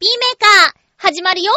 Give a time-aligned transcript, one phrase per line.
[0.00, 1.52] ピーメーカー、始まるよ。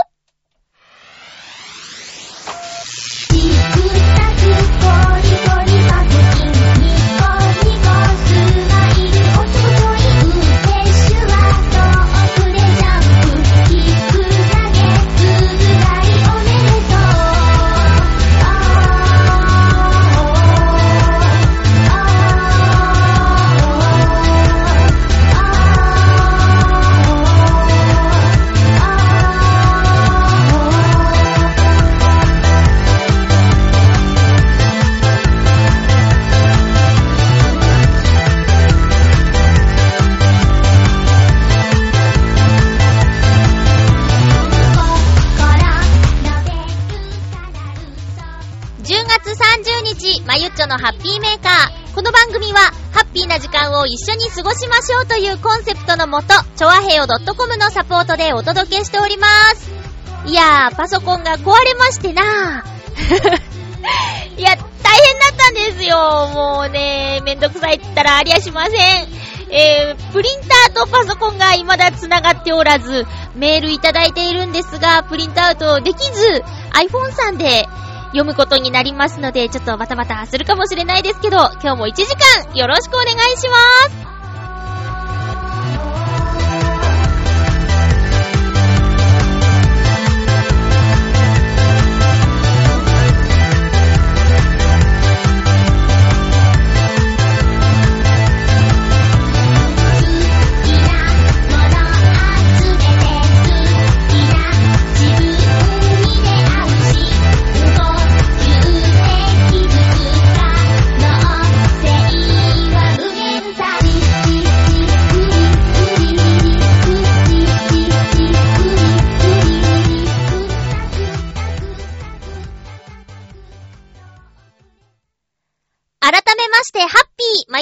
[50.73, 51.53] のハッピーメーカー。
[51.93, 52.59] この番組は、
[52.91, 59.69] ハッピーな時間を一緒に過ごしましょうというコンセプトのもと、ちょわへよ .com のサポートでお届けしております。
[60.25, 62.23] いやー、パソコンが壊れましてな
[64.35, 64.65] いや、大変
[65.19, 66.31] だったんですよ。
[66.33, 68.73] もうね、めんどくさいって言ったらありゃしません。
[69.51, 77.69] えー、プリンターとパソコンが未だ繋がっておらず、メールいただいているんですが、プリントアウトできず、iPhone さんで
[78.13, 82.05] 読むことになりますので、ちょっとバタバタするかもしれないですけど、今日も1時
[82.45, 83.57] 間よろしくお願いしま
[83.89, 84.22] す。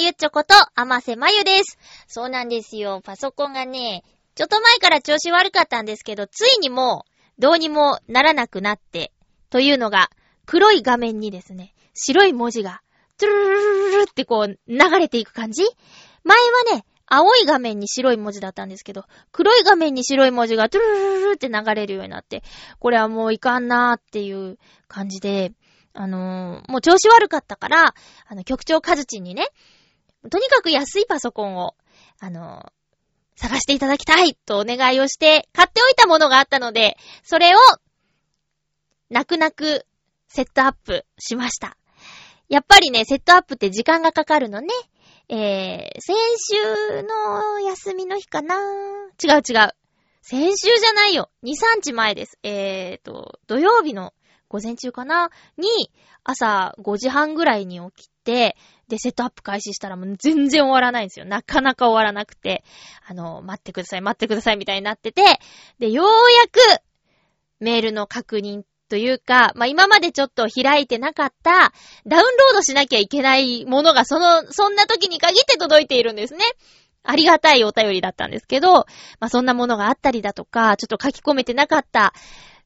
[0.02, 1.78] ゆっちょこと、あませまゆです。
[2.08, 3.02] そうなんですよ。
[3.04, 4.04] パソコンがね、
[4.34, 9.12] ちょっと前から調子悪かったんですけど、ついにもう、どうにもならなくなって、
[9.52, 10.10] というのが、
[10.48, 12.82] 黒い画面にですね、白い文字が、
[13.20, 15.64] トゥルルルルルってこう、流れていく感じ
[16.24, 22.42] 前はね、青い画面に白い文字だったんですけど、黒い画面に白い文字がトゥルルルルって流れるようになって、
[22.80, 24.58] これはもういかんなーっていう
[24.88, 25.52] 感じで、
[25.94, 27.94] あのー、もう調子悪かったから、
[28.28, 29.50] あの、局長カズチンにね、
[30.30, 31.76] とにかく安いパソコンを、
[32.20, 32.72] あの、
[33.36, 37.60] 探していただきたいとお願いをして、買っておいたものがあったので、それを、
[39.10, 39.86] 泣く泣く
[40.28, 41.76] セットアップしました。
[42.50, 44.68] やっぱりね、セットアップって時間がかかるのね。
[45.30, 48.56] えー、先週の休みの日かな
[49.24, 49.72] 違う違う。
[50.22, 51.30] 先週じゃないよ。
[51.44, 52.38] 2、3日前です。
[52.44, 54.14] えーと、土曜日の
[54.52, 55.30] 午前中かな？
[55.58, 55.92] に、
[56.26, 58.58] 朝5時半ぐらいに起きて、
[58.90, 61.26] で、セットアップ開始したらもう全然終わらないんですよ。
[61.26, 62.66] なかなか終わらなくて、
[63.08, 65.24] あの、待ってください、待ってくださいみたいになってて、
[65.80, 66.12] で、ようや
[66.52, 66.82] く、
[67.62, 71.72] メールの確認というか、まあ、今までちょっと開いてなかった、
[72.06, 76.44] ダウンロードしなきゃいけないものがその、そんな時に限って届いているんですね。
[77.04, 78.86] ありがたいお便りだったんですけど、ま
[79.22, 82.14] あ、そんなものがあったりだとか、ちょっと書き込めてなかった、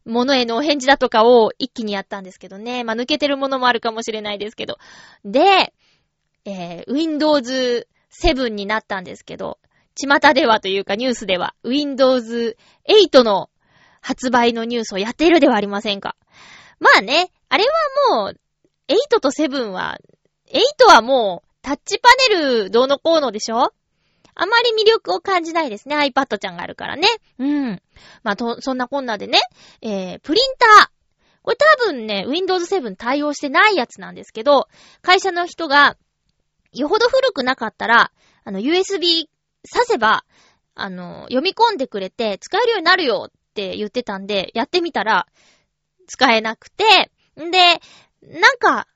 [0.05, 2.83] ものへのお返事だとかを一気にやったんですけどね。
[2.83, 4.77] まあ、抜けてるものもあるかもしれないですけど。
[5.23, 5.73] で、
[6.45, 7.87] えー、Windows
[8.23, 9.59] 7になったんですけど、
[9.95, 12.57] 巷ではというかニュースでは、Windows
[12.87, 13.49] 8の
[14.01, 16.15] 発売のニュースをやっているではありませんか。
[16.79, 17.65] まあね、あれ
[18.09, 18.39] はもう、
[18.87, 19.97] 8と7は、
[20.51, 23.73] 8はもう、タッチパネルどうのこうのでしょ？
[24.35, 25.97] あまり魅力を感じないですね。
[25.97, 27.07] iPad ちゃんがあるからね。
[27.39, 27.81] うん。
[28.23, 29.39] まあ、と、そんなこんなでね、
[29.81, 30.89] えー、プリンター。
[31.41, 34.67] これ多分ね、Windows 7対応してないやつなんですけど、
[35.01, 35.95] 会社の人が、
[36.73, 38.11] よほど古くなかったら、
[38.43, 39.27] あの、USB
[39.63, 40.25] 挿せば、
[40.73, 45.27] あの、読み込んでくれて、使えるようになるよって言ってたんで、やってみたら、
[46.07, 47.79] 使えなくて、んで、
[48.21, 48.87] なんか、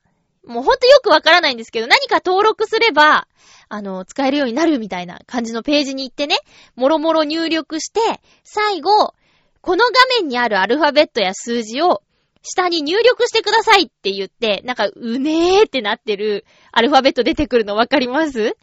[0.44, 3.28] もうほんとよくわからないんですけど、何か登録すれば、
[3.72, 6.36] あの、使えるようになるみたいな感じのページに行ってね、
[6.74, 8.00] もろもろ入力して、
[8.44, 9.14] 最後、
[9.60, 12.02] この画面にあるアルファベットや数字を
[12.42, 18.56] 下に入力してくださいって言って、なんか、うねーってなってるアルファベット出てくるのわかります？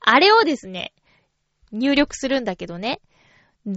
[0.00, 0.92] あれをですね、
[1.72, 3.00] 入力するんだけどね、
[3.64, 3.76] 全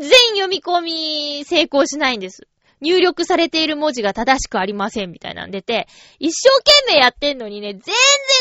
[0.00, 2.48] 然読み込み成功しないんです。
[2.80, 5.88] 入力されている文字が正しくありませんみたいなん出て、
[6.18, 7.94] 一生懸命やってんのにね、全然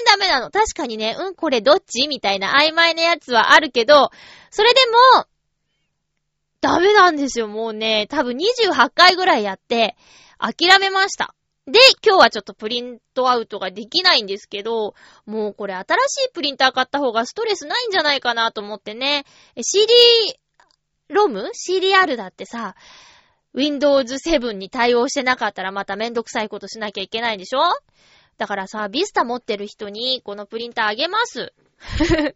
[0.05, 0.51] ダメなの。
[0.51, 4.11] 確かにね、うん、これどっちみたいな曖昧なやつはあるけど、
[4.51, 4.79] それで
[5.15, 5.25] も、
[6.59, 8.07] ダメだたんですよ、もうね。
[8.07, 9.95] 多分28回ぐらいやって、
[10.37, 11.33] 諦めました。
[11.65, 14.93] で、今日はちょっとプリントアウトができないんですけど、
[15.25, 19.25] もうこれ新しいプリンター買った方がストレスないんじゃないかなと思ってね。
[19.61, 19.93] CD
[21.09, 22.75] ロム ?CDR だってさ、
[23.57, 27.59] Windows 7に対応してなかったらまためんどくさいことしなきゃいけないんでしょ？
[28.37, 31.53] だからさ、ビスタ持ってる人にこのプリンターあげます。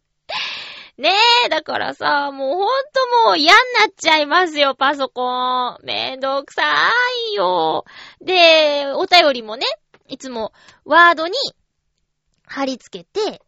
[0.97, 1.13] ね
[1.45, 5.77] え、だからさ、もうほんともう嫌になっちゃいますよ、パソコン。
[5.83, 6.63] めんどくさ
[7.31, 7.85] いよ。
[8.19, 9.67] で、お便りもね、
[10.07, 10.53] いつも
[10.85, 11.33] ワードに
[12.47, 13.41] 貼り付けて、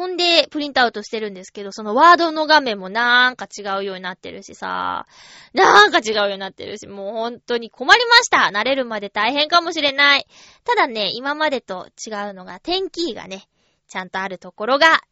[0.00, 5.06] ほんで、プリントアウトしてるんですけど、そのワードの画面もなんか違うようになってるしさ、
[5.52, 10.26] なんか違うようになってるし、もう本当に困りました慣れるまで大変かもしれない。
[10.64, 13.46] ただね、今までと違うのが、天気がね、
[13.88, 15.02] ちゃんとあるところが、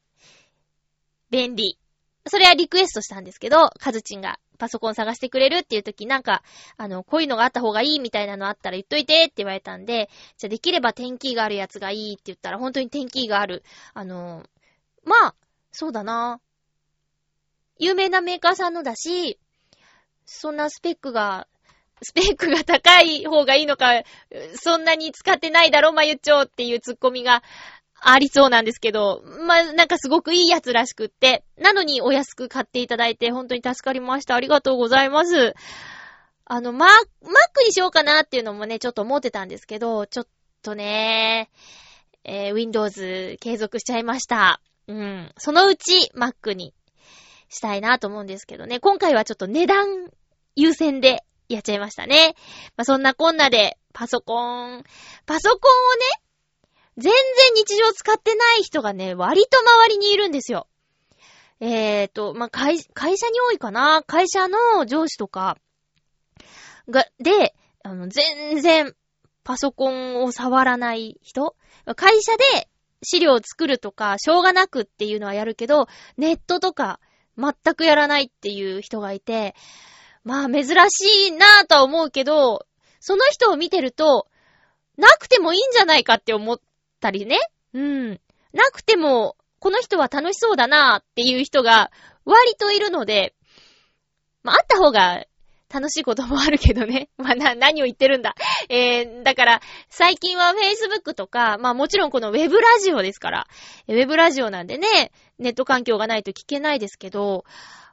[1.28, 1.78] 便利。
[2.26, 6.42] それはリクエストしたんですけど、カズチンがパソコン探してくれるっていう時なんか、
[6.78, 10.08] あの、こういうのがあった方がいいみたいなのあったら言っといてって言われたんで、
[10.38, 13.62] じゃあできれば天気があるやつがいいって言ったら本当に天気がある。
[13.92, 14.44] あの、
[15.08, 15.34] まあ、
[15.72, 16.40] そうだな。
[17.78, 19.38] 有名なメーカーさんのだし、
[20.24, 21.48] そんなスペックが、
[22.02, 24.02] スペックが高い方がいいのか、
[24.54, 27.42] そんなに使ってないだろ、まゆっちょっていうツッコミが
[28.00, 34.34] ありそうなんですけど、まあ、なんかすごくいいやつらしくって、なのにお安く買っていただいて本当に助かりました。
[34.34, 35.54] ありがとうございます。
[36.44, 36.94] あの、マー、マッ
[37.52, 40.26] クにしようかなっていうのもね、ちょっと思ってたんですけど、ちょっ
[40.62, 41.50] とね、
[42.24, 44.60] えー、Windows 継続しちゃいました。
[44.88, 45.32] うん。
[45.36, 46.74] そのうち Mac に
[47.48, 48.80] したいなと思うんですけどね。
[48.80, 50.10] 今回はちょっと値段
[50.56, 52.34] 優先でやっちゃいましたね。
[52.76, 54.84] まあ、そんなこんなで、パソコン、
[55.26, 56.22] パソコンをね、
[56.96, 57.12] 全然
[57.54, 60.66] 日常使ってない人がね、割と周りにいるんですよ。
[61.60, 65.56] えーと、まあ、会、会社に多いかな会社の上司とか、
[66.88, 68.94] が、で、あの、全然、
[69.44, 71.56] パソコンを触らない人
[71.96, 72.67] 会社で
[73.02, 75.86] 資料を作るとか、しょうがなくっていうのはやるけど、
[76.16, 77.00] ネットとか、
[77.36, 79.54] 全くやらないっていう人がいて、
[80.24, 82.66] まあ珍しいなぁとは思うけど、
[83.00, 84.26] その人を見てると、
[84.96, 86.60] なくてもいいんじゃないかって思っ
[87.00, 87.38] たりね。
[87.72, 88.20] うん。
[88.52, 91.90] なくても、この人は楽しそうだなぁっていう人が
[92.24, 93.34] 割といるので、
[94.42, 95.24] まあ、あった方が
[95.70, 97.10] 楽しいこともあるけどね。
[97.18, 98.34] まあ、な、何を言ってるんだ。
[98.68, 103.46] えー、だから、最近は Facebook とか、まあもちろんこの Web ラジオですから、
[103.86, 107.44] Web ラジオなんでね、ネット環境がないと聞けないですけど、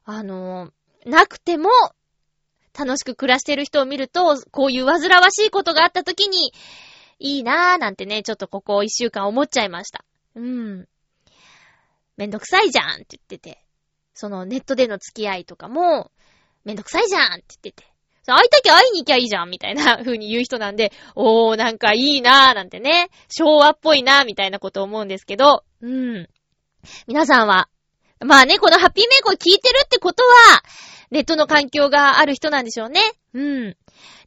[0.06, 1.70] あのー、なくても、
[2.78, 6.54] 楽しく暮らしてる人を見ると、こういう煩わしいことがあった時に、
[7.20, 10.04] いいなーなんてね、ちょっとここ一週間思っちゃいました。
[10.36, 10.88] うん。
[12.18, 13.62] めんどくさいじゃんって言ってて。
[14.14, 16.12] そのネットでの付き合いとかも、
[16.66, 17.96] めんどくさいじゃんって言ってて。
[18.28, 26.28] 会いたきゃ会いに行きゃいいじゃんみたいな風に言う人なんで、 おー、なんかいいなーなんてね、昭和っぽいなーみたいなこと思うんですけど、うん。
[27.08, 27.70] 皆さんは、
[28.20, 30.64] まあね、このハッピーメイクを聞いてるってことは、
[31.12, 33.02] ネットの環境がある人なんでしょうね。
[33.34, 33.78] うん。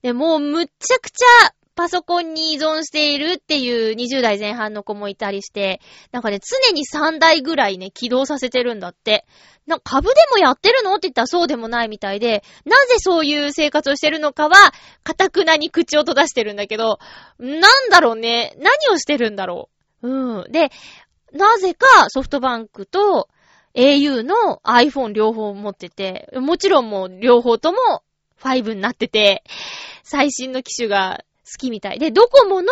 [0.03, 5.81] で、もうむっちゃくちゃパソコンに依存しているっていう20代前半の子もいたりして、
[6.11, 9.25] なんかね、常に3台ぐらいね、起動させてるんだって。
[9.65, 14.57] な、株でもやってるのって言ったらそうでもないみたいで、なぜそういう生活をしてるのかは、
[15.05, 16.99] かたくなに口を閉ざしてるんだけど、
[17.39, 18.57] なんだろうね。
[18.59, 19.71] 何をしてるんだろ
[20.03, 20.09] う。
[20.09, 20.51] うん。
[20.51, 20.73] で、
[21.33, 23.29] なぜかソフトバンクと
[23.77, 27.79] au の iPhone 両方持ってて、もちろんもう両方とも
[28.41, 29.45] 5になってて、
[30.03, 32.69] 最新の機種が好きみたいで、ドコモの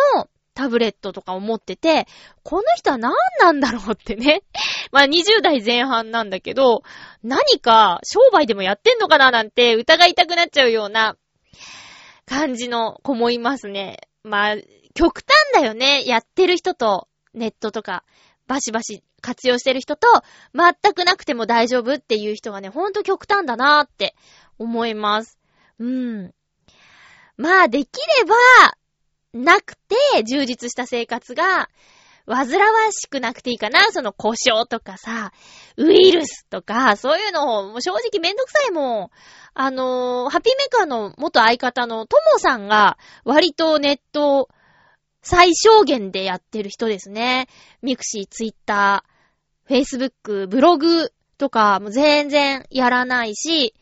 [0.53, 2.07] タブレットとかを持ってて、
[2.43, 4.41] この人は何なんだろうってね。
[4.91, 6.81] まあ20代前半なんだけど、
[7.23, 11.15] 何か商売でもやってんのかななんて疑いたくなっちゃうような
[12.25, 13.97] 感じの子もいますね。
[14.23, 14.55] まあ、
[14.95, 16.03] 極端だよね。
[16.05, 18.03] やってる人とネットとか
[18.47, 20.07] バシバシ活用してる人と
[20.53, 24.15] 全くなくても大丈夫っていう人がね、ほんと極端だなーって
[24.57, 25.37] 思います。
[25.79, 26.33] うん。
[27.37, 27.89] まあ、でき
[28.19, 28.35] れば、
[29.33, 31.69] なくて、充実した生活が、
[32.27, 33.91] 煩わしくなくていいかな。
[33.91, 35.31] その故障とかさ、
[35.77, 39.09] ウイルスとか、そういうのを、正直めんどくさいもん。
[39.53, 44.49] あのー、 HappyMaker の元相方のトモさんが、割とネット、
[45.21, 47.47] 最小限でやってる人ですね。
[47.81, 53.73] mixi、Twitter、Facebook、ブログとか、もう全然やらないし、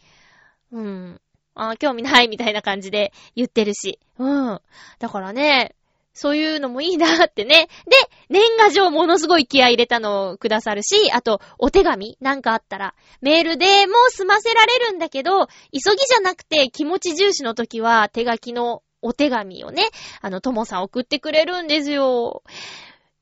[0.72, 1.22] うん。
[1.56, 4.00] あ興味ないみたいな感じで言ってるし。
[4.20, 4.62] うん。
[5.00, 5.76] だからね、
[6.16, 7.68] そういうのもいいなってね。
[7.88, 7.96] で、
[8.30, 19.90] 年賀状ものすごい気合い入れたのをくださるし、あと、お手紙なんかあったら、メールでもう済ませられるんだけど、急ぎじゃなくて気持ち重視の時は手書きのお手紙をね、
[20.22, 22.44] あの、ともさん送ってくれるんですよ。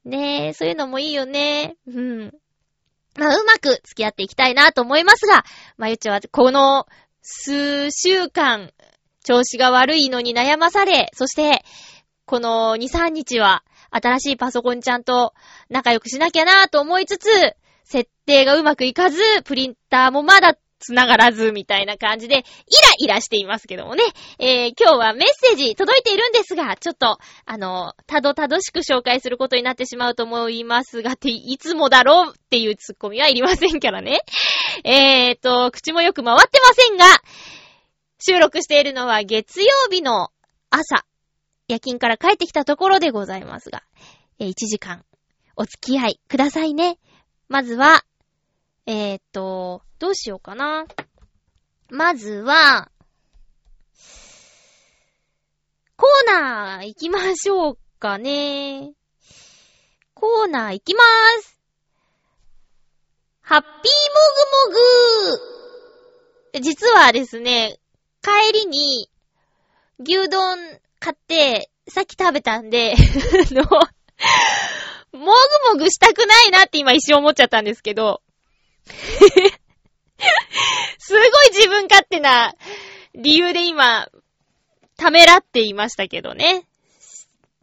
[0.05, 1.75] ねえ、そういうのもいいよね。
[1.87, 2.31] うん。
[3.17, 5.43] まあ、うまく付き合っていきたいなと思いますが、
[5.77, 6.87] まゆちはこの
[7.23, 8.71] 数週間、
[9.23, 11.63] 調子が悪いのに悩まされ、そして、
[12.25, 15.33] この2、3日は、新しいパソコンちゃんと
[15.69, 17.29] 仲良くしなきゃなぁと思いつつ、
[17.85, 22.43] 設定がうまくいかず、プリンターもまだ繋がらず、みたいな感じで、イラ
[22.99, 24.03] イラしていますけどもね。
[24.37, 34.19] えー、今日はメッセージ届いているんですが、ちょっと、あの、たどたどしく紹介することになってしまうと思いますが、て、いつもだろうっていうツッコミはいりませんからね。
[34.83, 37.05] えーと、口もよく回ってませんが、
[38.19, 40.29] 収録しているのは月曜日の
[40.69, 41.05] 朝、
[41.67, 43.83] 夜勤から帰ってきたところでございますが、
[44.39, 45.03] えー、1時間
[45.55, 46.97] お付き合いくださいね。
[47.47, 48.03] まずは、
[48.85, 50.85] えーと、どうしようかな。
[51.89, 52.91] まずは、
[55.95, 58.91] コーナー行きましょうかね。
[60.13, 61.57] コーナー行きまーす。
[63.39, 63.73] ハッピーも
[64.65, 65.39] ぐも
[66.53, 67.79] ぐ実はですね、
[68.21, 69.09] 帰りに
[69.99, 70.57] 牛丼
[70.99, 72.95] 買って、さっき食べたんで
[73.51, 73.69] の、も
[75.11, 78.22] ぐもぐしたくないなって今一瞬思っちゃったんですけど
[80.99, 82.53] すごい自分勝手な
[83.15, 84.09] 理由で今、
[84.97, 86.65] ためらっていましたけどね。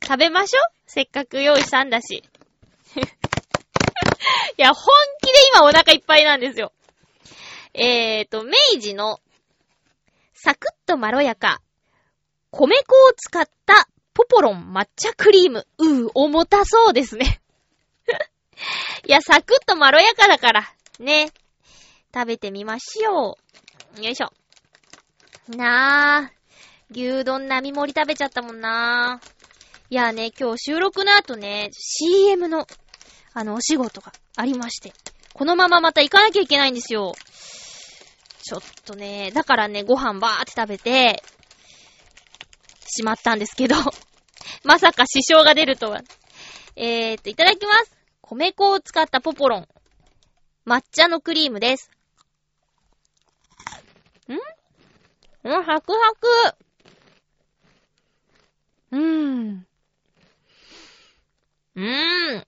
[0.02, 2.24] 食べましょせっかく用意したんだし。
[2.96, 3.02] い
[4.56, 4.84] や、本
[5.22, 6.72] 気で今お腹いっぱいなんですよ。
[7.74, 9.20] えーと、明治の
[10.34, 11.60] サクッとまろやか、
[12.50, 15.66] 米粉を使ったポポロン抹茶クリーム。
[15.78, 17.40] うー、重たそうですね。
[19.06, 21.30] いや、サクッとまろやかだから、ね。
[22.12, 23.38] 食べてみましょ
[23.98, 24.02] う。
[24.02, 24.32] よいしょ。
[25.56, 26.40] なぁ。
[26.92, 29.30] 牛丼並盛り食べちゃったもんなぁ。
[29.90, 32.66] いやね、今日収録の後ね、CM の、
[33.32, 34.92] あの、お仕事がありまして。
[35.32, 37.14] このまままた行かなきゃいけないんですよ。
[38.42, 41.22] ちょっとね、だからね、ご飯ばーって食べて、
[42.86, 43.76] しまったんですけど、
[44.64, 46.02] まさか支障が出るとは。
[46.76, 47.96] えーっと、いただきます。
[48.22, 49.68] 米粉を使ったポポロン。
[50.66, 51.90] 抹茶のクリームです。
[54.28, 54.34] ん？
[55.44, 56.56] うん、サクサク。
[58.92, 59.00] うー
[59.52, 59.66] ん。
[61.76, 62.46] うーん。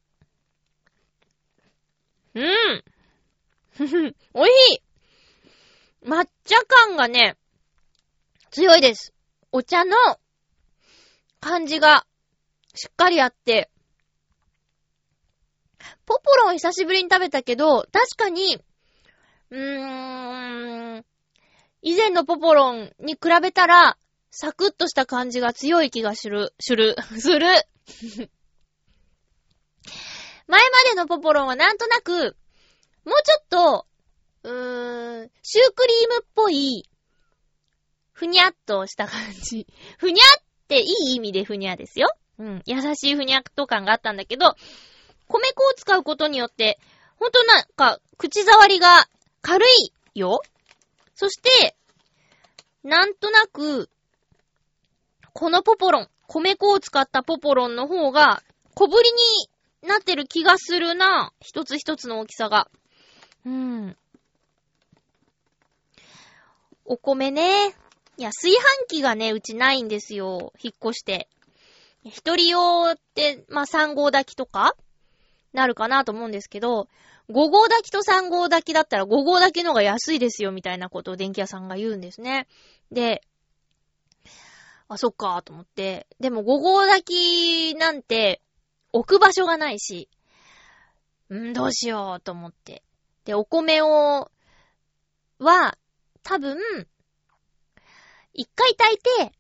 [2.35, 2.85] うーん。
[3.71, 4.83] ふふおいしい
[6.05, 7.37] 抹茶感がね、
[8.51, 9.15] 強いです。
[9.51, 9.97] お茶の
[11.41, 12.07] 感じが
[12.75, 13.71] しっかりあって、
[16.07, 18.59] ポポロン久しぶりに食べたけど、確かに、
[19.51, 21.05] うーん、
[21.83, 23.97] 以前のポポロンに比べたら、
[24.31, 27.47] サクッとした感じが強い気がする、する、 する。
[30.47, 32.37] 前までのポポロンはなんとなく、
[33.05, 33.87] もうちょっと、
[34.45, 36.89] うーん、シュークリームっぽい、
[38.13, 39.67] ふにゃっとした感じ。
[39.99, 42.09] ふにゃっていい意味でふにゃですよ。
[42.39, 42.63] うん。
[42.67, 44.55] 優しいふにゃっと感があったんだけど、
[45.33, 46.79] 米粉を使うことによって、
[47.19, 49.09] ほんとなんか、口触りが
[49.41, 50.43] 軽いよ。
[51.15, 51.75] そして、
[52.85, 53.89] なんとなく、
[55.33, 58.43] このポポロン、米粉を使ったポポロンの方が、
[58.75, 59.11] 小ぶり
[59.83, 61.33] になってる気がするな。
[61.41, 62.69] 一つ一つの大きさが。
[63.47, 63.97] うん。
[66.85, 67.75] お米ね。
[68.19, 70.53] いや、炊飯器がね、うちないんですよ。
[70.63, 71.29] 引っ越して。
[72.05, 74.75] 一人用って、まあ、3号炊きとか
[75.53, 76.89] なるかなと思うんですけど、
[77.31, 82.47] 5号炊きと3号炊きだったら5号炊きの方が安いですよ、みたいなことを電気屋さんが言うんですね。
[82.91, 83.23] で、
[84.89, 86.07] あ、そっか、と思って。
[86.21, 88.43] でも5号炊きなんて
[88.93, 90.09] 置く場所がないし、
[91.33, 92.83] んどうしようと思って。
[93.25, 94.31] で、お米を、
[95.39, 95.79] は、
[96.23, 96.59] 多分、
[98.35, 99.33] 一回炊いて、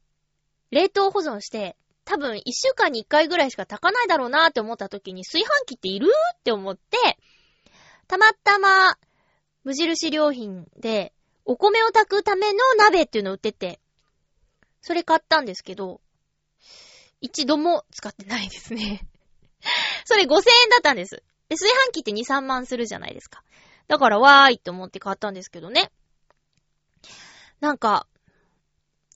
[0.70, 6.08] 冷凍保存して、多分一週間に一回ぐらいしか炊かないだろうなって思った時に炊飯器っている？
[6.34, 7.18] って思って、
[8.08, 8.98] たまたま、
[9.64, 11.12] 無印良品で、
[11.44, 13.80] お米を炊くための鍋っていうのを売ってて、
[14.80, 16.00] それ買ったんですけど、
[17.20, 19.06] 一度も使ってないですね
[20.04, 20.40] それ5000円
[20.70, 21.22] だったんです。
[21.48, 23.44] で、炊飯器って2、3万するじゃないですか。
[23.86, 25.92] だからわーいって思って買ったんですけどね。
[27.60, 28.08] なんか、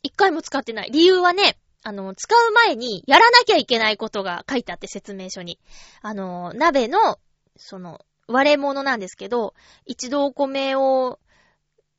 [0.03, 0.91] 一回も使ってない。
[0.93, 5.61] 理由はね、あの、使う前にやらなきゃいけないことが書いてあって説明書に。
[6.03, 7.21] あの、鍋の、
[7.57, 11.21] その、割れ物なんですけど、一度お米を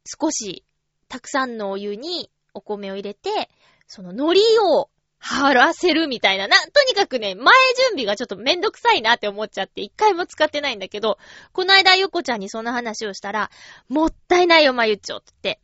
[0.04, 0.66] 少し、
[1.08, 3.50] たくさんのお湯にお米を入れて、
[3.88, 4.90] その海苔を
[5.20, 6.50] 貼らせるみたいな。
[6.50, 7.46] な、とにかくね、前
[7.78, 11.18] 準備がちょっとめんどくさいなって思っちゃって一回も使ってないんだけど、
[11.54, 13.50] この間ゆこちゃんにその話をしたら、
[13.88, 15.62] もったいないよ、まゆっちょって。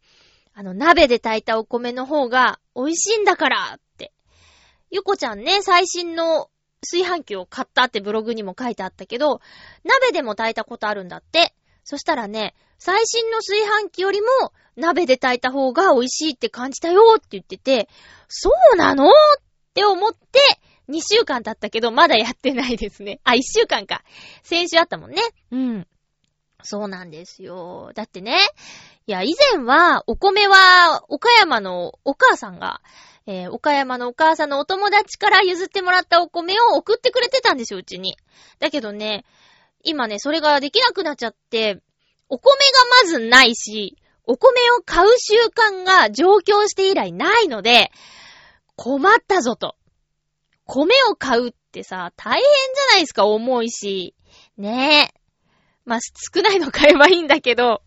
[0.54, 3.80] あの、鍋で炊いたお米の方が美味しいんだからっ。
[4.94, 9.42] ゆこちゃんね、最新の炊飯器を買ったってブログにも書いてあったけど、
[9.84, 11.56] 鍋でも炊いたことあるんだって。
[11.84, 14.28] そしたらね、最新の炊飯器よりも
[14.76, 17.90] 鍋で炊いた方が美味しいって感じたよって言ってて、
[18.28, 19.12] そうなのっ
[19.74, 20.40] て思って、
[20.90, 23.20] 2週間経ったけど、まだやってないですね。
[23.24, 24.04] あ、1週間か。
[24.44, 25.24] 先週あったもんね。
[25.50, 25.88] うん。
[26.62, 27.92] そうなんですよ。
[27.96, 28.38] だってね、
[29.08, 32.82] いや、以前は、お米は、岡山のお母さんが、
[33.26, 38.18] えー、岡山のお母さんのお友達から譲ってもらったお米を送ってくれてたんですよ、うちに。
[38.60, 39.26] だけどね、
[39.84, 41.82] 今ね、それができなくなっちゃって、
[42.30, 42.60] お米が
[43.04, 47.92] まずないし、お米を買う習慣が上京して以来ないので、
[48.76, 49.76] 困ったぞと。
[50.66, 54.16] 米を買うってさ、大変じゃないですか、重いし。
[54.58, 55.20] ねえ。
[55.86, 57.82] まあ、少ないの買えばいいんだけど、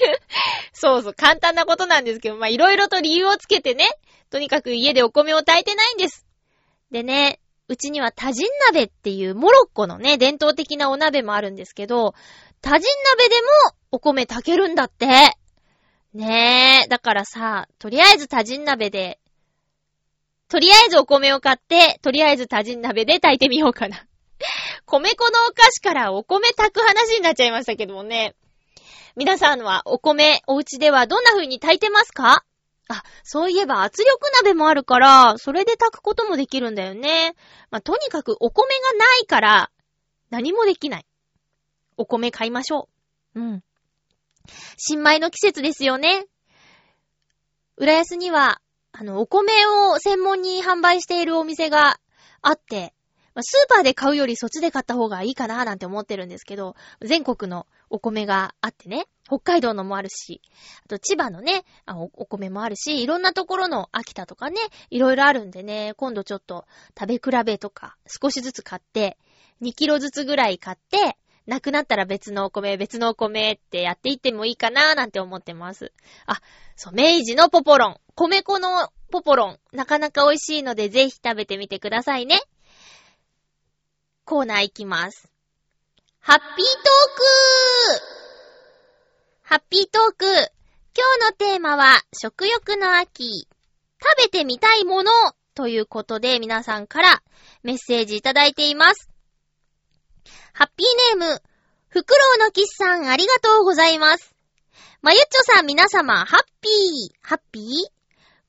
[0.72, 3.86] そうそう、簡単なことなんですけど、まあ、いろいろと理由をつけてね、
[4.30, 6.26] とにかく家でお米を炊いてないんです。
[6.90, 12.14] でね、うちには多人鍋っていうモロッコのね、伝統的なお鍋もあるんですけど、
[12.60, 13.48] 多人鍋でも
[13.92, 15.06] お米炊けるんだって。
[16.12, 19.20] ねえ、だからさ、とりあえず多人鍋で、
[20.48, 24.04] とりあえずお米を買って、とりあえず多人鍋で炊いてみようかな。
[24.84, 28.34] 米粉のお菓子からお米炊く話になっちゃいましたけどもね。
[29.16, 32.44] 皆さんはお米、お家ではどんな風に炊いてますか？
[32.88, 37.34] あ、そういえば圧力鍋もあるから、それで炊くこともできるんだよね。
[37.70, 39.70] まあ、とにかくお米がないから、
[40.30, 41.06] 何もできない。
[41.96, 42.88] お米買いましょ
[43.34, 43.40] う。
[43.40, 43.62] うん。
[44.76, 46.26] 新米の季節ですよね。
[47.76, 48.60] 浦安には、
[48.92, 52.00] あの、お米を専門に販売しているお店が
[52.42, 52.92] あって、
[53.40, 60.40] スーパーで買うよりそっちで買った方がいいかななんて思ってるんですけど、全国のお米があってね、北海道のもあるし、
[60.84, 64.56] あと千葉のねお、米もあるし、いろんなところの秋田とかね、
[64.90, 66.66] いろいろあるんでね、今度ちょっと
[66.98, 69.18] 食べ比べとか少しずつ買って、
[69.60, 75.92] 2キロずつぐらい買って、なくなったら別のお米、別のお米ってやっていってもいいかなーなんて思ってます。
[76.26, 76.40] あ、
[76.76, 77.96] そう、明治のポポロン。
[78.14, 79.58] 米粉のポポロン。
[79.72, 82.38] なかなか美味しいのでぜひ食べてみてくださいね。
[84.24, 85.28] コーナーいきます。
[86.22, 86.56] ハッピートー
[87.96, 88.02] ク
[89.42, 90.26] ハッピートーク。
[90.26, 90.34] 今
[91.18, 93.48] 日のテーマは、食欲の秋。
[93.98, 95.10] 食べてみたいもの
[95.54, 97.22] ということで、皆さんから
[97.62, 99.08] メッセージいただいています。
[100.52, 101.42] ハッピーネーム、
[101.88, 104.34] フクロウのキスさん、ありがとうございます。
[105.00, 107.64] まゆっちょさん、皆様、ハッピー、ハッピー？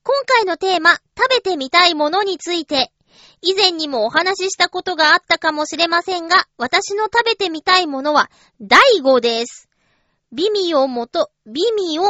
[0.02, 2.92] 今回のテーマ、食べてみたいものについて、
[3.40, 9.68] 以前にもお話ししたことがあったかもしれませんが、私の食べてみたいものは、大悟です。
[10.32, 12.08] 美味をもと、美味を褒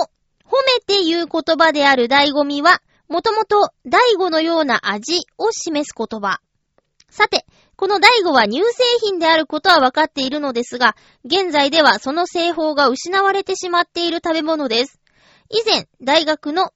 [0.66, 6.40] めて言う言葉である醍醐味は、もともと醍醐のような味を示す言葉。
[7.10, 7.44] さて、
[7.76, 15.00] この醍醐は乳製品であることは分かっているのですが、現在ではその製法が失われてしまっている食べ物です。
[15.50, 16.72] 以前、大学の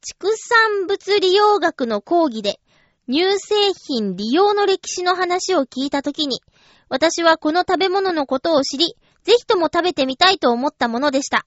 [0.00, 2.60] 畜産物利用学の講義で、
[3.06, 3.54] 乳製
[3.86, 6.40] 品利用の歴史の話を聞いたときに、
[6.88, 11.46] 私はこの食べ物のことを知り、ぜひとも食べてみたいと思ったものでした。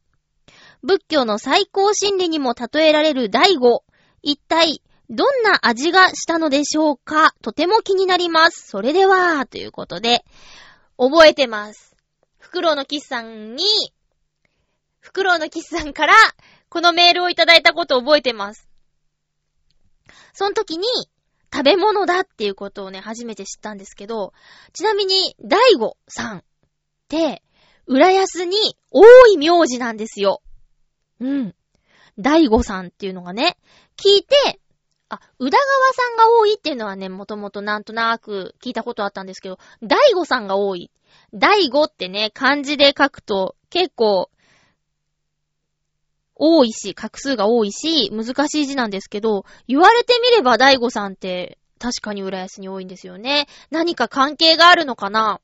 [0.84, 3.84] 仏教の最高真理にも例えられる大悟。
[4.22, 7.34] 一体、どんな味がしたのでしょうか？
[7.41, 8.67] とても気になります。
[8.67, 10.26] それでは、ということで、
[10.98, 11.96] 覚えてます。
[12.38, 13.63] フクロウのキスさんに、
[15.00, 16.13] フクロウのキスさんから、
[16.70, 18.67] このメールをいただいたことを覚えてます。
[20.34, 20.86] その時に、
[21.53, 24.33] 食べ物だっていうことをね、初めて知ったんですけど、
[24.73, 26.43] ちなみに、大悟さんっ
[27.07, 27.43] て、
[27.86, 28.57] 浦安に
[28.91, 30.41] 多い名字なんですよ。
[31.19, 31.55] うん。
[32.19, 33.57] 大悟さんっていうのがね、
[33.95, 34.60] 聞いて、
[35.10, 40.91] あ、宇田川さんが多いっていうのはね、もともとなんとなく聞いたことあったんですけど、大悟さんが多い。
[41.33, 44.29] 大悟ってね、漢字で書くと結構
[46.39, 53.47] 多いし、画数が多いし、難しい字なんですけど、言われてみれば大悟さんって確かに浦安に多いんですよね。
[53.71, 55.41] 何か関係があるのかな？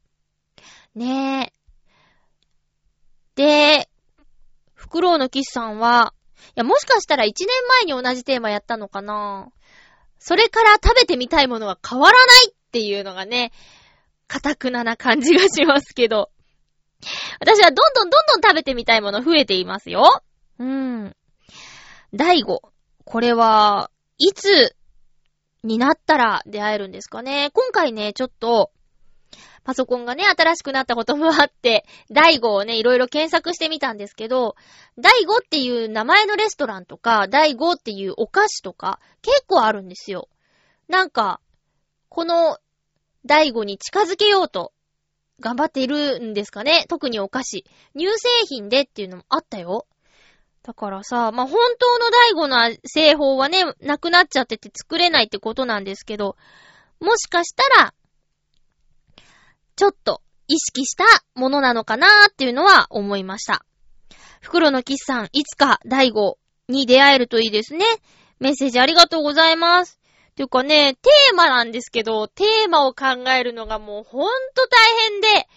[0.95, 1.53] ねえ。
[3.36, 3.89] で、
[4.73, 6.13] フクロウのキスさんは、
[6.49, 7.47] いや、もしかしたら1年
[7.86, 9.49] 前に同じテーマやったのかな？
[10.19, 13.51] それから食べてみたいものは変わらないっていうのがね、
[14.27, 16.29] かたくなな感じがしますけど。
[17.39, 20.23] 私はどんどんどんどん食べてみたいもの増えていますよ。
[20.63, 21.15] うん。
[22.13, 22.60] 第5。
[23.04, 24.76] これは、いつ
[25.63, 27.49] になったら出会えるんですかね？
[27.54, 28.71] 今回ね、ちょっと、
[29.65, 34.56] パソコンがね、新しくなったこともあって、第5をね、いろいろ検索してみたんですけど、
[34.97, 40.30] 第5っていう名前のレストランとか、第5っていうお菓子とか、結構あるんですよ。
[40.88, 41.41] なんか、
[42.10, 42.58] この
[43.26, 44.71] 第5に近づけようと、
[45.39, 46.86] 頑張っているんですかね？
[46.88, 47.65] 特にお菓子。
[47.97, 49.88] 乳製品でっていうのもあったよ。
[50.63, 56.38] だからさ、まあ、本当の第5の製法はね、なくなっちゃってて作れないってことなんですけど、
[57.02, 57.93] もしかしたら、
[59.76, 61.04] ちょっと意識した
[61.36, 63.65] ものなのかなーっていうのは思いました。
[64.39, 66.36] 袋のキスさん、いつか第5
[66.69, 67.86] に出会えるといいですね。
[68.39, 69.99] メッセージありがとうございます。
[70.36, 75.47] ていうかね、テーマなんですけど、テーマを考えるのがもうほんと大変で、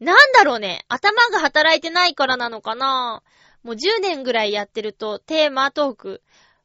[0.00, 3.22] なんだろうね、頭が働いてないからなのかな
[3.68, 6.22] もう10年ぐらいやってると、テーマトーク、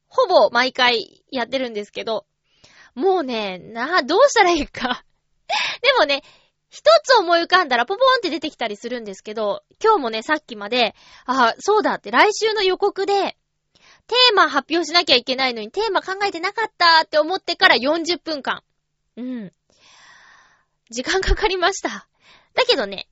[0.08, 2.26] ほぼ毎回やってるんですけど、
[2.96, 5.04] もうね、なあ、どうしたらいいか
[5.84, 6.24] でもね、
[6.70, 13.36] 一つ思い浮かんだらポポンって出てきたりするんですけど、今日もね、さっきまで、あ、そうだって来週の予告で、
[14.08, 18.64] テーマ発表しなきゃいけないのにテーマ考えてなかったって思ってから40分間。
[19.18, 19.54] うん。
[20.90, 22.08] 時間かかりました。
[22.54, 23.10] だけどね、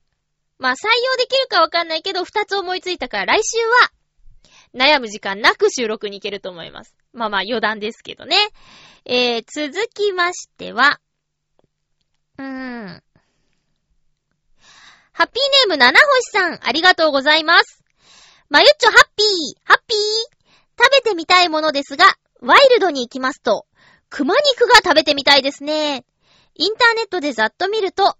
[0.62, 3.90] まあ採用できるかわかんないけど、二つ思いついたから来週は、
[4.72, 6.94] 悩む時間なく収録に行けると思います。
[7.12, 8.36] まあまあ余談ですけどね。
[9.04, 11.00] えー、続きましては、
[12.38, 13.02] うーん。
[15.12, 17.82] ハッピーネーム七星さん、ありがとうございます。
[18.48, 19.98] まゆっちょハッピー、ハッピー。
[20.80, 22.06] 食べてみたいものですが、
[22.40, 23.66] ワイルドに行きますと、
[24.10, 26.04] 熊肉が食べてみたいですね。
[26.54, 28.16] インターネットでざっと見ると、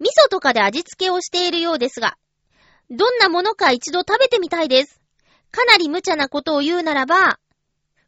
[0.00, 2.16] 味噌とかで味付けをしているようですが、
[2.90, 5.00] どんなものか一度食べてみたいです。
[5.50, 7.38] かなり無茶なことを言うならば、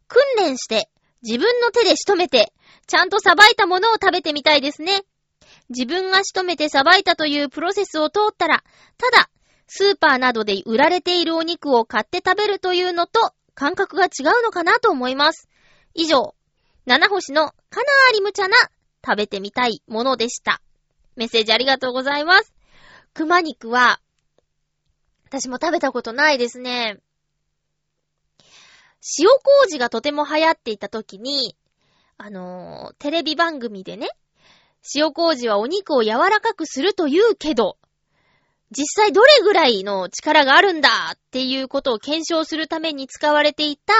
[0.07, 0.89] 訓練して、
[1.21, 2.51] 自分の手で仕留めて、
[2.87, 5.03] ちゃんとさばいたものを食べてみたいですね。
[5.69, 8.63] 自分が仕留めてさばいたというプロセスを通ったら、
[8.97, 9.29] ただ、
[9.67, 15.47] スーパーなどで売られているお肉を買って食べるというのと、感覚が違うのかなと思います。
[15.93, 16.35] 以上、
[16.85, 18.57] 七星のかなーり無茶な
[19.05, 20.61] 食べてみたいものでした。
[21.21, 22.51] メッセージありがとうございます。
[23.13, 24.01] 熊肉は、
[25.25, 26.97] 私も食べたことないですね。
[29.19, 29.27] 塩
[29.61, 31.55] 麹がとても流行っていた時に、
[32.17, 34.09] あのー、テレビ番組でね、
[34.95, 37.77] 塩麹はお肉を柔らかくすると言うけど、
[38.75, 43.93] 実際どれぐらいの力があるんだっていうことを検証するために使われていた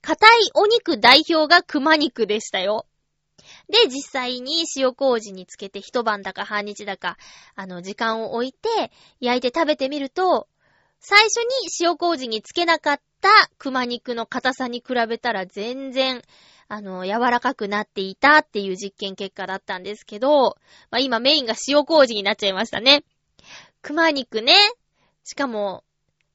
[0.00, 2.86] 硬いお肉代表が熊肉でしたよ。
[3.68, 7.18] で、実際に塩麹につけて一晩だか半日だか、
[7.54, 10.48] あの、時間を置いて焼いて食べてみると、
[11.00, 13.28] 最初に塩麹につけなかった
[13.58, 16.22] 熊肉の硬さに比べたら全然
[16.70, 20.58] あの、柔らかくなっていたっていう実験結果だったんですけど、
[20.90, 23.04] まあ、今メインが塩麹になっちゃいましたね。
[23.80, 24.54] 熊肉ね。
[25.24, 25.82] しかも、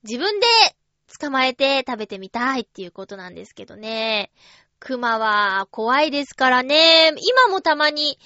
[0.03, 0.47] 自分で
[1.19, 4.31] 捕まえて食べてみたいっていうことなんですけどね。
[4.83, 7.13] 熊は怖いですからね。
[7.17, 8.19] 今もたまに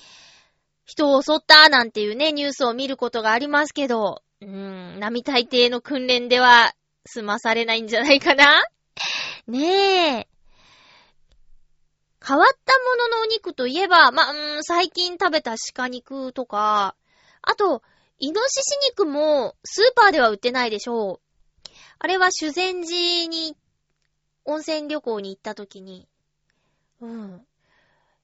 [0.85, 6.73] 人を襲ったなんていうね、ニュースを見ることがありますけど、うーん、並大抵の訓練では
[7.05, 8.63] 済まされないんじゃないかな
[9.45, 10.27] ねえ。
[12.25, 16.95] 変わったもののお肉といえば、まうん、最近食べた鹿肉とか、
[17.43, 17.83] あと、
[18.17, 21.69] イノシシ肉もスーパーでは売ってないでしょう。
[21.99, 23.55] あれは修善寺に
[24.43, 26.07] 温泉旅行に行った時に、
[27.01, 27.47] うん。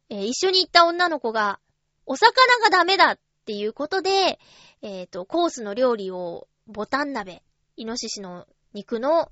[0.09, 1.59] えー、一緒に行った女の子が、
[2.05, 4.39] お魚がダメだっていうことで、
[4.81, 7.43] えっ、ー、と、コースの料理をボタン鍋、
[7.77, 9.31] イノシシの肉の、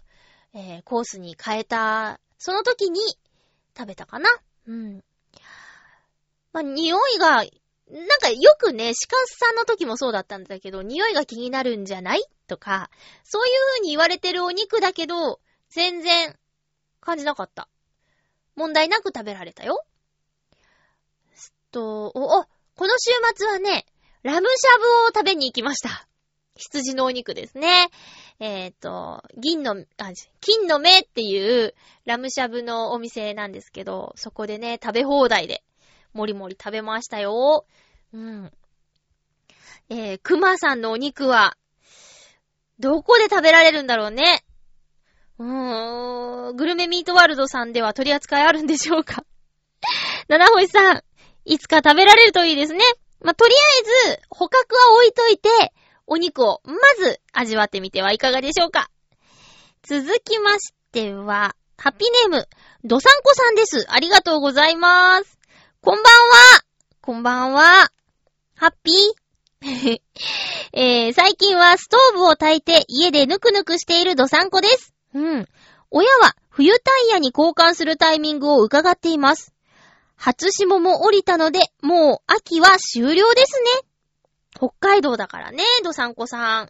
[0.54, 3.00] えー、コースに変えた、その時に
[3.78, 4.30] 食べたかな？
[4.68, 5.04] うん。
[6.54, 7.48] まあ、匂いが、なん
[8.22, 12.24] かよくね、鹿さんの時もそうだったんだけど、匂いが気になるんじゃない？
[12.48, 12.90] とか、
[13.24, 16.38] そういう風に言われてるお肉だけど、全然
[17.00, 17.68] 感じなかった。
[18.56, 19.84] 問題なく食べられたよ。
[21.34, 23.86] すっと、お、お、この週末はね、
[24.24, 26.08] ラムシャブを食べに行きました。
[26.56, 27.90] 羊のお肉ですね。
[28.40, 30.12] えっ、ー、と、銀の、あ、
[30.42, 31.74] 金の目っていう
[32.06, 35.64] ラムシャブのお店なんですけど、そこでね、食べ放題で、
[36.14, 37.66] もりもり食べましたよ。
[38.14, 38.52] うん。
[39.90, 41.58] えー、熊さんのお肉は、
[42.80, 44.44] どこで食べられるんだろうね。
[45.42, 49.24] うーん、グルメミートワールドさんでは取り扱いあるんでしょうか？
[50.30, 51.04] 七星さん、
[51.46, 52.84] いつか食べられるといいですね。
[53.22, 53.58] まあ、とりあ
[54.10, 55.50] えず、捕獲は置いといて、
[56.06, 58.90] お肉をまず味わってみてはいかがでしょうか。
[59.84, 62.48] 続きましては、ハッピーネーム、
[62.84, 63.86] ドサンコさんです。
[63.90, 65.40] ありがとうございます。
[65.82, 66.62] こんばんは。
[67.02, 67.90] こんばんは。
[68.56, 69.22] ハッピー
[70.74, 74.94] えー、最近はストーブを焚いて家でぬくぬくしているドサンコです。
[75.14, 75.48] うん。
[75.90, 79.54] 親は冬タイヤに交換するタイミングを伺っています。
[80.16, 83.88] 初霜も降りたので、もう秋は終了ですね。
[84.56, 86.70] 北海道だからね、ドサンコさん。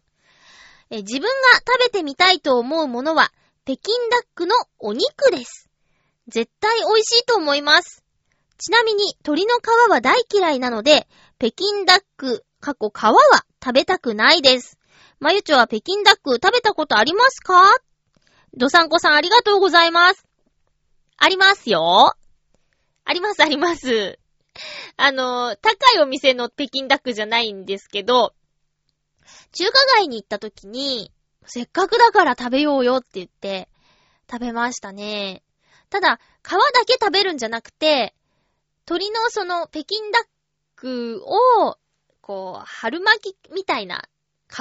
[0.89, 1.27] え自分が
[1.59, 3.31] 食べてみたいと思うものは、
[3.65, 5.69] 北京ダックのお肉です。
[6.27, 8.03] 絶対美味しいと思います。
[8.57, 11.07] ちなみに、鶏の皮は大嫌いなので、
[11.39, 13.13] 北京ダック、過去皮は
[13.63, 14.77] 食べたくないです。
[15.19, 17.61] まゆちょは北京ダック食べたことありますか？
[18.53, 20.25] ドサンコさんありがとうございます。
[21.17, 22.15] ありますよ。
[23.05, 24.19] ありますあります。
[24.97, 28.33] あの、高いお店の北京ダックじゃないんですけど、
[29.53, 31.11] 中華街に行った時に、
[31.45, 33.69] せっかくだから食べようよって言って、
[34.29, 35.43] 食べましたね。
[35.89, 38.13] ただ、皮だけ食べるんじゃなくて、
[38.87, 40.23] 鶏のその北京ダッ
[40.75, 41.77] クを、
[42.21, 44.03] こう、春巻きみたいな
[44.49, 44.59] 皮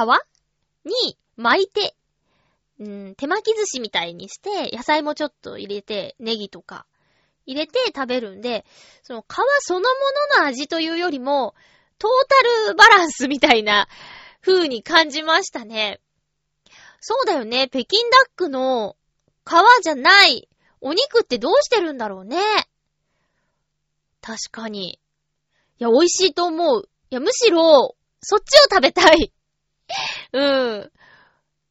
[0.84, 1.96] に巻いて、
[2.80, 6.86] うん、手巻き寿司みたいにして、野菜もちょっと入れて、ネギとか
[7.44, 8.64] 入れて食べるんで、
[9.02, 9.24] その皮
[9.60, 9.86] そのも
[10.38, 11.54] のの味というよりも、
[11.98, 13.86] トータルバランスみたいな
[14.40, 16.00] 風に感じましたね。
[17.00, 17.68] そうだよね。
[17.68, 18.96] 北京ダックの
[19.44, 20.48] 皮じゃない
[20.80, 22.38] お肉ってどうしてるんだろうね。
[24.22, 25.00] 確かに。
[25.78, 26.88] いや、美味しいと思う。
[27.10, 29.32] いや、むしろ、そっちを食べたい。
[30.32, 30.92] うん。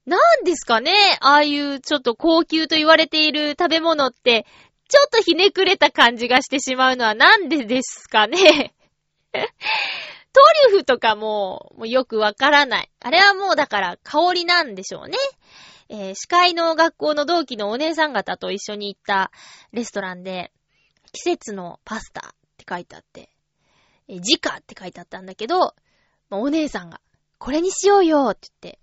[0.09, 0.91] なんですかね？
[1.21, 4.45] ああいうちょっと高級と言われている食べ物って、
[4.87, 8.73] ちょっとひねくれた感じがしてしまうのはなんでですかね？
[9.31, 9.39] ト
[10.71, 12.91] リュフとかも、もよくわからない。
[12.99, 15.17] あれはもうだから香りなんでしょうね。
[15.89, 19.31] えー、司会の学校の同期のお姉さん方と一緒に行った
[19.71, 20.51] レストランで、
[21.13, 23.29] 季節のパスタって書いてあって、
[24.07, 25.75] えー、時価って書いてあったんだけど、
[26.29, 27.01] まあ、お姉さんが、
[27.39, 28.79] これにしようよって言って、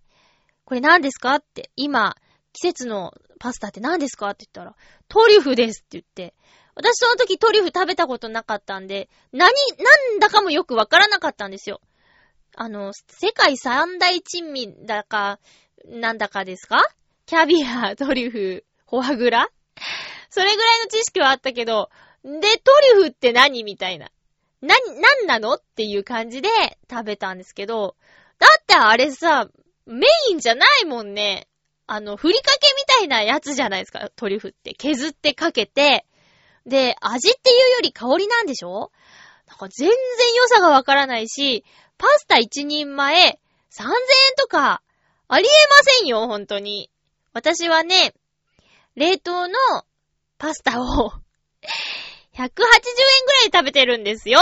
[0.66, 2.16] これ何ですかって、今、
[2.52, 4.76] 季節のパスタって何ですかって言ったら、
[5.08, 6.34] トリュフですって言って、
[6.74, 9.48] 私その時トリュフ食べたことなかったんで、何、
[9.78, 11.80] なんだかもよくわからなかったんですよ。
[12.56, 15.38] あの、世界三大珍味だか、
[15.86, 16.88] なんだかですか？
[17.26, 19.48] キャビア、トリュフ、フォアグラ？
[20.30, 21.90] それぐらいの知識はあったけど、
[22.24, 22.40] で、ト
[22.96, 24.10] リュフって何みたいな。
[24.62, 25.54] な、なんなの？
[25.54, 26.48] っていう感じで
[26.90, 27.94] 食べたんですけど、
[28.38, 29.48] だってあれさ、
[29.86, 31.48] メインじゃないもんね。
[31.86, 34.74] あの、ふりかけみたいなやつじゃないですか、トリュフって。
[34.74, 36.04] 削ってかけて、
[36.66, 38.90] で、味っていうより香りなんでしょ？
[39.46, 39.96] なんか全然
[40.34, 41.64] 良さがわからないし、
[41.96, 43.38] パスタ一人前
[43.70, 43.96] 3000円
[44.36, 44.82] とか、
[45.28, 46.90] ありえませんよ、ほんとに。
[47.32, 48.14] 私はね、
[48.96, 49.56] 冷凍の
[50.38, 50.84] パスタを
[52.34, 52.58] 180円ぐら
[53.42, 54.40] い食べてるんですよ。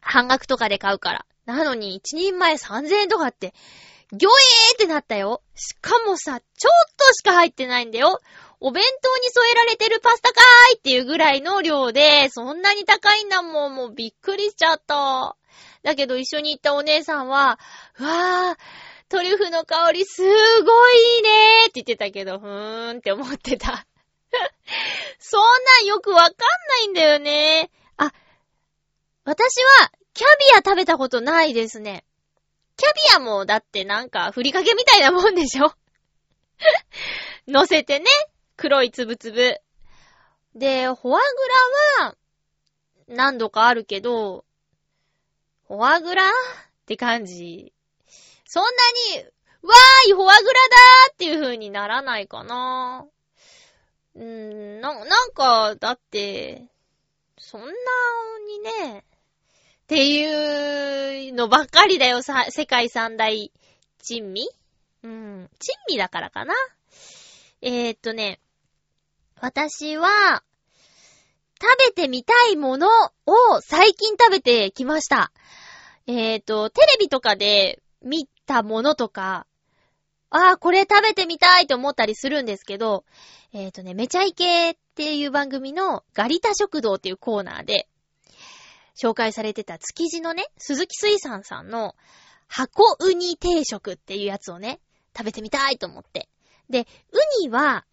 [0.00, 1.26] 半額とかで買うから。
[1.46, 3.54] なのに、一人前3000円とかって、
[4.12, 5.42] ギョエーってなったよ。
[5.54, 8.20] しかもさ、ちょっとしか入ってないんだよ。
[8.60, 13.74] お弁当に添えられてるパスタかーいっていうぐらいの量で、そんなに高いんだもん。
[13.74, 15.36] もうびっくりしちゃった。
[15.82, 17.58] だけど一緒に行ったお姉さんは、
[17.98, 18.56] うわー、
[19.10, 23.86] トリュフの香りすごいいいねーって言ってたけど、ふーんって思ってた。
[25.18, 27.70] そんなんよくわかんないんだよね。
[27.96, 28.12] あ、
[29.24, 32.04] 私はキャビア食べたことないですね。
[32.76, 35.72] キャビアもだってなんかふりかけみたいなもんでしょ？
[37.46, 38.06] 乗せてね、
[38.56, 39.60] 黒いつぶつぶ。
[40.54, 41.14] で、フォアグ
[41.98, 42.16] ラは
[43.08, 44.44] 何度かあるけど、
[45.66, 46.28] フォアグラっ
[46.86, 47.72] て感じ。
[48.46, 48.70] そんな
[49.18, 49.24] に、
[49.62, 53.06] わーい、フォアグラだーっていう風にならないかな。
[54.14, 56.68] うーん、な、なんか、だって、
[57.38, 57.68] そんな
[58.46, 59.04] にね、
[59.84, 63.52] っていうのばっかりだよ、さ、世界三大
[64.02, 64.48] 珍味？
[65.02, 66.54] うん、珍味だからかな？
[67.60, 68.40] えー、っとね、
[69.42, 70.42] 私は、
[71.60, 72.88] 食べてみたいもの
[73.26, 75.32] を最近食べてきました。
[76.06, 79.46] えー、っと、テレビとかで見たものとか、
[80.30, 83.04] ああ、これ食べてみたいと思ったりするんですけど、
[83.52, 87.86] えっ、とね、めちゃイケっていう番組のガリタ食堂っていうコーナーで、
[88.96, 91.96] 紹介されてた築地のね、鈴木水産さんの
[92.46, 94.80] 箱ウニ定食っていうやつをね、
[95.16, 96.28] 食べてみたいと思って。
[96.70, 96.84] で、ウ
[97.42, 97.84] ニは、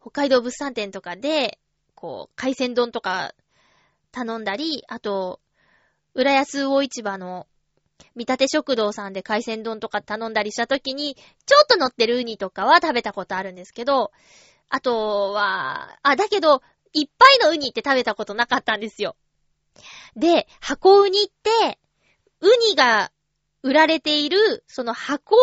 [0.00, 1.58] 北海道物産展とかで、
[1.94, 3.34] こう、海鮮丼とか
[4.12, 5.40] 頼んだり、あと、
[6.14, 7.46] 浦安魚市場の
[8.14, 14.12] 見立て食堂さんで海鮮丼とか頼んだりした時に、ちょっと乗ってるウニとかは食べたことあるんですけど、
[14.68, 19.16] あとは、あ、だけど、いっぱいのウニって食べたことなかったんですよ。
[20.16, 21.78] で、箱ウニって、
[22.40, 23.10] ウニが
[23.62, 25.36] 売られている、その箱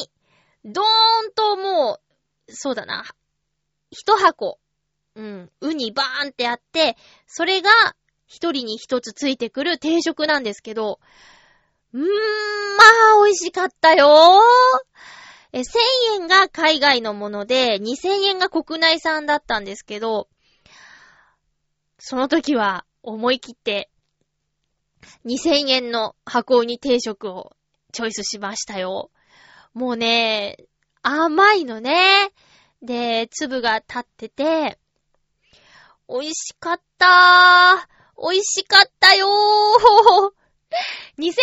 [0.00, 0.10] に、
[0.72, 0.84] ドー
[1.28, 2.00] ンとも
[2.48, 3.04] う、そうだな、
[3.90, 4.58] 一箱、
[5.14, 7.70] うん、ウニバーンってあって、それが
[8.26, 10.98] 一人に一つついてくる定食なんですけど、
[11.92, 14.40] うーん、まあ、美味しかったよ。
[15.52, 15.62] え、1000
[16.22, 20.28] 円が海外のもので、2000円が国内産だったんですけど、
[21.98, 23.90] その時は思い切って
[25.26, 27.52] 2000円の箱売り定食を
[27.92, 29.10] チョイスしましたよ。
[29.72, 30.56] もうね、
[31.02, 32.30] 甘いのね。
[32.82, 34.78] で、粒が立ってて、
[36.08, 38.30] 美味しかったー。
[38.30, 40.32] 美味しかったよー。
[41.18, 41.34] 2000円っ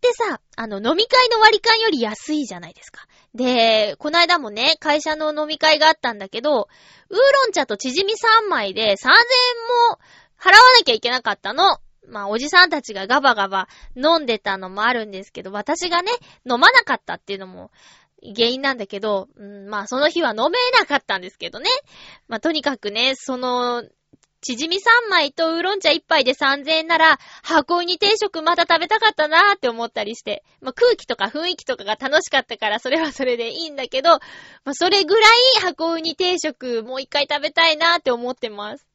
[0.00, 3.06] てさ、あの、飲み会の割り勘より安いじゃないですか。
[3.34, 6.68] で、この間もね、会社の飲み会があったんだけど、
[7.08, 8.94] ウーロン茶とチヂミ3枚で3000円
[9.90, 9.98] も
[10.40, 11.78] 払わなきゃいけなかったの。
[12.08, 16.10] まあ、おじさんたちがガバガバ飲んでたのもあるんですけど、私がね、
[16.44, 17.70] 飲まなかったっていうのも
[18.22, 21.70] 原因なんだけど、うん、まあ、その日は飲めなかったんですけどね。
[22.28, 23.84] まあ、とにかくね、その、
[24.42, 34.18] ちじみ3枚とウーロン茶1杯で3000円なら、箱に定食また食べたかったなーって思ったりして、まあ、空気とか雰囲気とかが楽しかったから、それはそれでいいんだけど、ま
[34.64, 35.30] あ、それぐらい
[35.62, 38.89] 箱に定食もう一回食べたいなーって思ってます。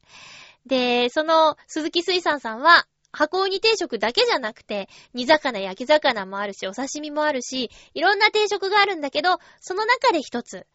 [0.65, 10.65] で、その、鈴木水産さんは、箱ウニ定食だけじゃなくて、煮魚、焼き魚もあるし、お刺身もあるし、いろんな定食があるんだけど、その中で一つ、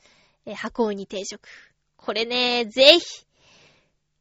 [0.46, 1.48] え箱ウニ定食。
[1.96, 3.26] これね、ぜひ、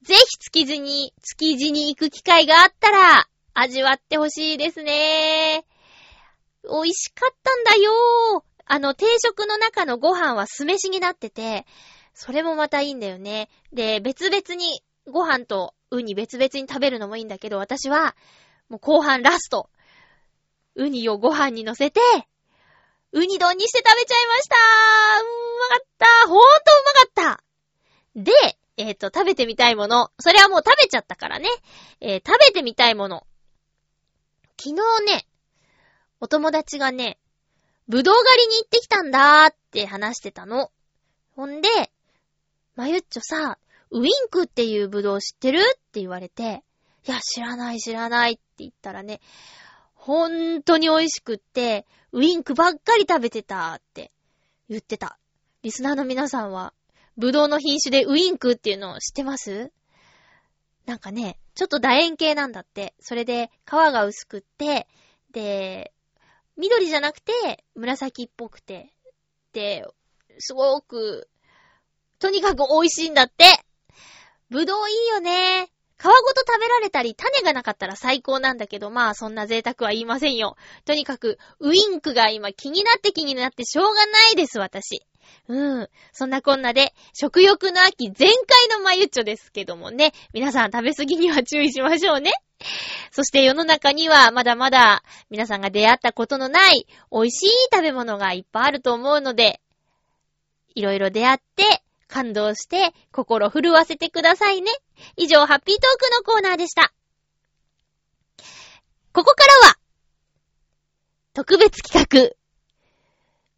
[0.02, 5.66] ぜひ築地に、築地に行く機会があったら、味わってほしいですね。
[6.64, 8.44] 美味しかったんだよ。
[8.66, 11.66] あの、定食の中のご飯は酢飯になってて、
[12.14, 13.50] それもまたいいんだよね。
[13.72, 18.16] で、別々にご飯とウニ別々に食べるのもいいんだけど、私は、
[18.70, 19.70] もう後半ラスト、
[20.76, 22.00] ウニをご飯に乗せて、
[23.12, 24.56] ウニ丼にして食べちゃいました
[25.22, 26.46] うまかったほんと
[27.16, 27.44] うまかった
[28.16, 28.32] で、
[28.78, 30.10] えっ、ー、と、食べてみたいもの。
[30.20, 31.50] それはもう食べちゃったからね。
[32.00, 33.26] えー、食べてみたいもの。
[34.58, 35.26] 昨日ね、
[36.22, 37.18] お友達がね、
[37.88, 40.72] ぶどう狩りに行ってきたんだーって話してたの。
[41.36, 41.70] ほんで、
[42.76, 43.58] まゆっちょさ、
[43.92, 45.60] ウィンクっていうブドウ知ってる？
[45.60, 46.64] って言われて、
[47.08, 49.20] いや、知らない知らないって言ったらね、
[49.96, 54.12] ほんとに美味しくって、ウィンクばっかり食べてたって
[54.70, 55.18] 言ってた。
[55.64, 56.74] リスナーの皆さんは、
[57.18, 59.72] ブドウの品種でウィンクっていうのを知ってます？
[60.86, 62.94] なんかね、ちょっと楕円形なんだって。
[63.00, 64.88] それで、皮が薄くって、
[65.32, 65.94] で、
[66.58, 68.94] 緑じゃなくて、紫っぽくて、
[69.54, 69.86] で、
[70.40, 71.28] すごく、
[72.18, 73.46] とにかく美味しいんだって。
[74.50, 75.70] ぶどういいよね。
[76.00, 80.56] 皮ごと食べられたり、種がなかったら最高なんだけど、まあそんな贅沢は言いませんよ。
[80.86, 85.04] とにかく、ウィンクが今気になって気になってしょうがないです、私。
[85.50, 85.90] うん。
[86.14, 90.14] そんなこんなで、食欲の秋全開のまゆっちょですけどもね。
[90.34, 92.32] 皆さん食べ過ぎには注意しましょうね。
[93.12, 99.60] そして世の中にはまだまだ皆さんが出会ったことのない美味しい食べ物がいっぱいあると思うので、
[100.76, 104.72] いろいろ出会って感動して心震わせてくださいね。
[105.16, 106.92] 以上、ハッピートークのコーナーでした。
[109.14, 109.76] ここからは、
[111.34, 112.36] 特別企画、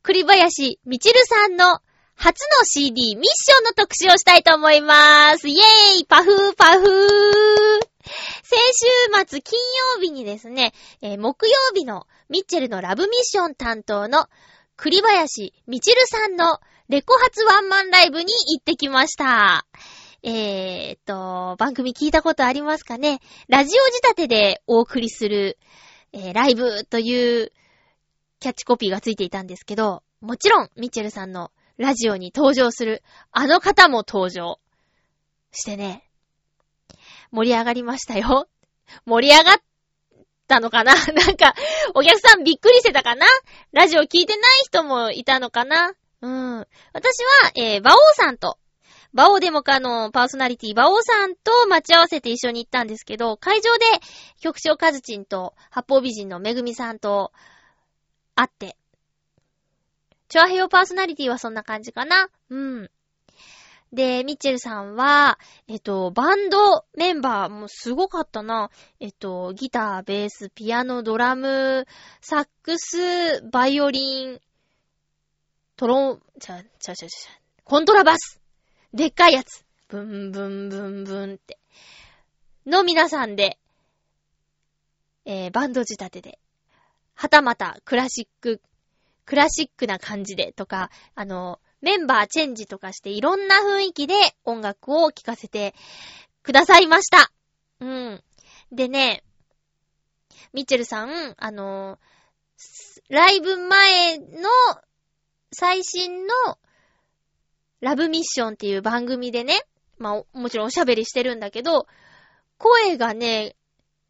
[0.04, 1.80] 栗林みちるさんの
[2.16, 5.48] 初の CD ミッションの特集をしたいと思います。
[5.48, 7.92] イェーイパフーパフー
[8.44, 9.60] 先週末金
[9.96, 14.28] 曜日にですね、えー、木曜日のミッチェルのラブミッション担当の
[14.76, 16.60] 栗林みちるさんの
[16.92, 19.66] レコ発ワンマンライブに行ってきました。
[20.24, 23.22] えー、っと、番組聞いたことありますかね？
[23.48, 25.58] ラジオ仕立てでお送りする、
[26.12, 27.54] えー、ライブという
[28.42, 34.60] キャッチコピーがついていたんですけど、もちろん、ミッチェルさんのラジオに登場するあの方も登場
[35.54, 36.04] してね、
[37.32, 38.50] 盛り上がりましたよ。
[39.06, 39.58] 盛り上がっ
[40.50, 40.94] たのかな？
[41.16, 41.54] なんか、
[41.96, 43.26] お客さんびっくりしてたかな？
[43.72, 45.94] ラジオ聞いてない人もいたのかな？
[46.22, 46.68] うん。
[46.94, 48.58] 私は、えー、馬王さんと、
[49.14, 53.86] 馬王デモカのパーソナリティ、馬王さんと待ち合わせて一緒に行ったんですけど、会場で、
[54.40, 57.34] 局長カズチンと、八方美人のめぐみさんと、
[58.36, 58.78] 会って、
[60.30, 62.90] チョアヘヨパーソナリティはそんな感じかなうん。
[63.92, 68.70] で、ミッチェルさんは、えっと、バンドメンバーもすごかったな。
[69.02, 71.86] えっと、ギター、ベース、ピアノ、ドラム、
[72.22, 74.40] サックス、バイオリン、
[75.82, 77.32] トロン、ちゃ、ちゃちゃちゃ、
[77.64, 78.40] コントラバス。
[78.94, 79.66] でっかいやつ。
[79.88, 81.58] ブンブンブンブンって。
[82.68, 83.58] の皆さんで、
[85.26, 86.38] えー、バンド仕立てで。
[87.16, 88.62] はたまた、クラシック、
[89.26, 94.14] クラシックな感じでとか、あの、メンバーチェンジとかしていろんな雰囲気で
[94.44, 95.74] 音楽を聴かせて
[96.44, 97.32] くださいました。
[97.80, 98.24] うん。
[98.72, 99.24] でね、
[100.54, 101.98] ミッチェルさん、あの、
[103.10, 104.48] ライブ前の
[105.52, 106.34] 最新の
[107.82, 109.62] ラブミッションっていう番組でね、
[109.98, 111.88] まあ、もちろんおしゃべりしてるんだけど、
[112.58, 113.56] 声がね、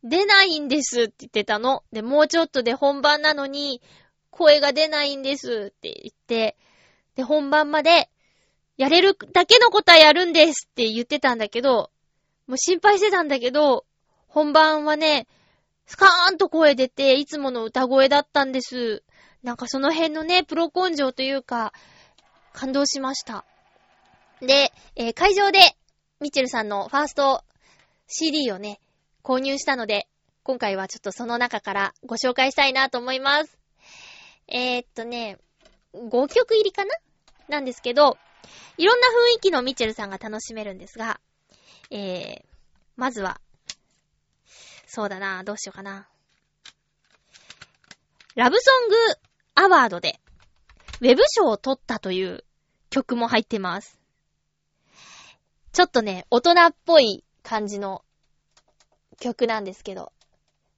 [0.04, 1.84] 出ないんですって言ってたの。
[1.92, 3.82] で、もうちょっとで本番なのに、
[4.30, 6.58] 声が出ないんですって言って、
[7.16, 8.10] で、本番まで、
[8.78, 11.92] やれるだけのことはやるんですって言ってたんだけど、
[12.48, 13.86] もう心配してたんだけど、
[14.28, 15.28] 本番はね、
[15.86, 19.04] スカーンと声出て、いつもの歌声だったんです。
[19.44, 21.74] なんかその辺のね、プロ根性というか、
[22.54, 23.46] 感動しました。
[24.42, 25.60] で、えー、会場で、
[26.20, 27.44] ミチェルさんのファースト
[28.08, 28.80] CD をね、
[29.24, 30.08] 購入したので、
[30.44, 33.58] 今回はちょっとその中からご紹介したいなと思います。
[34.48, 35.38] えー、っとね、
[35.94, 36.96] 5曲入りかな？
[37.48, 38.18] なんですけど、
[38.78, 41.20] いろんな雰囲気のミチェルさんが楽しめるんですが、
[41.90, 42.44] えー、
[42.96, 43.42] まずは、
[44.88, 46.08] そうだな、どうしようかな。
[48.36, 48.96] ラブソング
[49.56, 50.20] アワードで、
[51.02, 52.44] ウェブ賞を取ったという
[52.90, 54.00] 曲も入ってます。
[55.74, 58.04] ちょっとね、大人っぽい感じの
[59.20, 60.12] 曲なんですけど、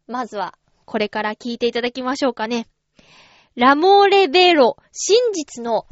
[0.08, 2.68] まずは、これから聴いていただきましょうかね。
[3.56, 5.88] ラモーレベロ、真実の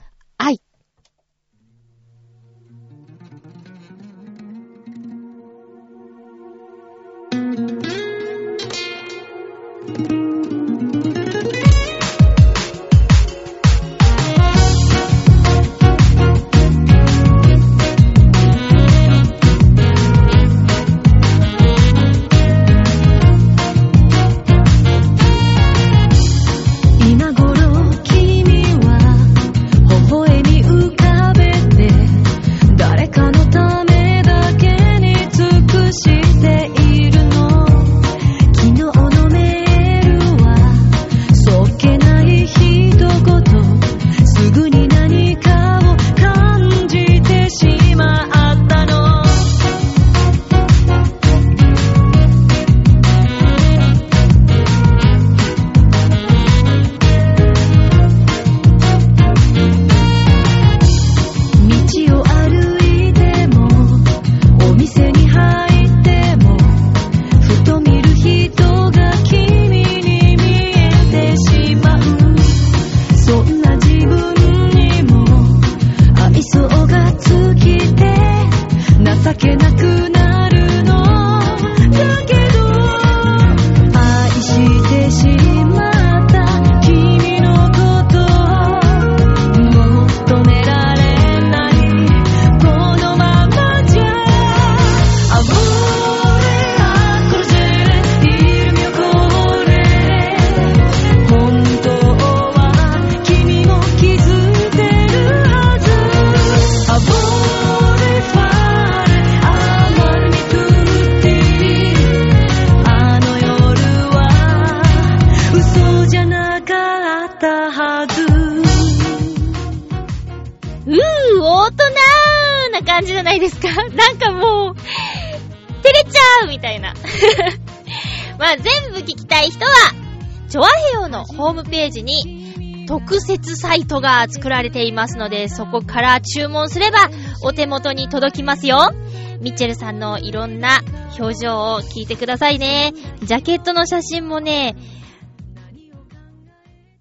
[133.32, 133.56] 愛。
[133.56, 137.10] サイトが作られていますので、そこから注文すれば
[137.44, 138.92] お手元に届きますよ。
[139.40, 140.82] ミッチェルさんのいろんな
[141.18, 142.94] 表情を聞いてくださいね。
[143.24, 144.76] ジャケットの写真もね、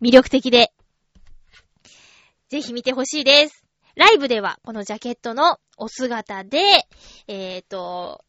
[0.01, 0.73] 魅力的で、
[2.49, 3.65] ぜひ見てほしいです。
[3.97, 6.59] ライブではこのジャケットのお姿で、
[7.27, 8.25] えっ、ー、と、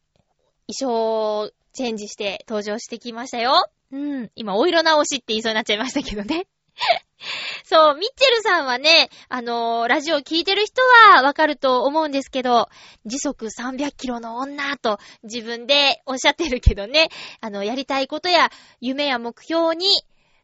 [0.68, 3.66] 衣装チェンジして登場してきましたよ。
[3.92, 4.32] うん。
[4.36, 6.48] 今、お色直しって言いそうになっちゃいましたけどね。
[7.64, 10.82] そう、ミッチェルさんはね、あのー、ラジオ聞いてる人
[11.14, 12.70] はわかると思うんですけど、
[13.06, 17.10] 時速300キロの女と自分でおっしゃってるけどね、
[17.40, 19.88] あの、やりたいことや夢や目標に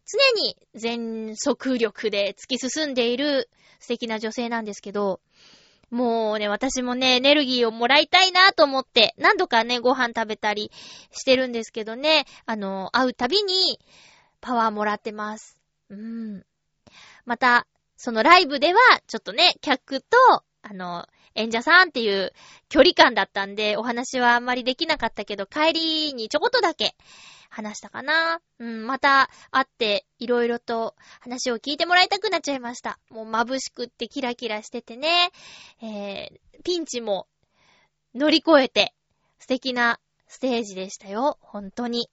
[0.05, 5.19] 常に全速力で突き進んでいる素敵な女性なんですけど、
[5.89, 10.71] もうね、私もね、エネルギーをもらいたいなと思って、何度かね、ご飯食べたり
[11.11, 13.79] してるんですけどね、あの、会うたびに、
[14.41, 15.56] パワーもらってます。
[15.89, 16.45] うん。
[17.25, 17.67] また、
[17.97, 20.17] そのライブでは、ちょっとね、客と、
[20.61, 22.33] あの、演者さんっていう
[22.67, 26.95] 距離感だったんで、お話はあんまりできなかったけど、帰りにちょこっとだけ
[27.49, 28.41] 話したかな。
[28.59, 32.99] うん、また会って、いろいろと話を聞いてもらいたくなっちゃいました。
[33.09, 35.31] もう眩しくってキラキラしててね、
[35.81, 37.27] えー、ピンチも
[38.15, 38.93] 乗り越えて、
[39.39, 41.37] 素敵なステージでしたよ。
[41.41, 42.09] 本当に。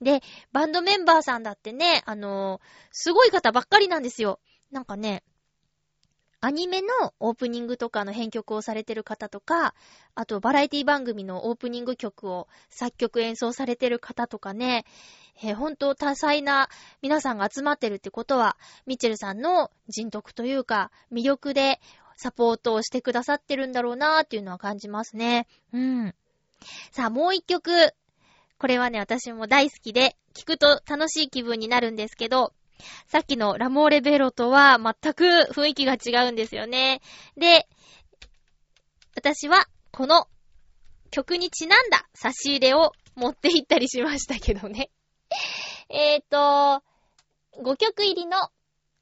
[0.00, 0.22] で、
[0.52, 2.60] バンドメンバーさんだってね、あのー、
[2.92, 4.40] すごい方ばっかりなんですよ。
[4.70, 5.22] なんかね、
[6.40, 6.88] アニメの
[7.18, 9.74] オープニングとかの編曲をされてる方とか、
[10.14, 14.84] あとバラエティ番組のオープニング曲を作曲演奏されてる方とかね、
[15.42, 16.68] えー、本当多彩な
[17.02, 21.80] 皆さんが集まってるってことは、ミッチェルさんの人徳というか、魅力で
[22.16, 25.48] サポートをしてくださってるんだろうなーっていうのは感じますね。
[25.72, 26.14] うん。
[26.92, 27.94] さあ、もう一曲。
[28.58, 32.52] これはね、私も大好きで、聞くと楽しい気分になるんですけど、
[33.06, 37.00] さっきのラモーレベロとは全く雰囲気が違うんですよね。
[37.36, 37.68] で、
[39.16, 40.28] 私はこの
[41.10, 44.90] 曲にちなんだ差し入れを持って行ったりしましたけどね。
[45.88, 46.82] えっと、
[47.62, 48.50] 5曲入りの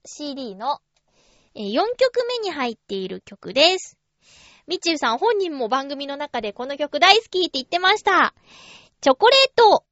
[0.04, 0.80] CD の
[1.54, 3.98] 4曲目に入っている曲です。
[4.66, 8.34] ミッチェルさん本人も番組の中でこの曲大好きって言ってました。
[9.01, 9.84] チョコレート。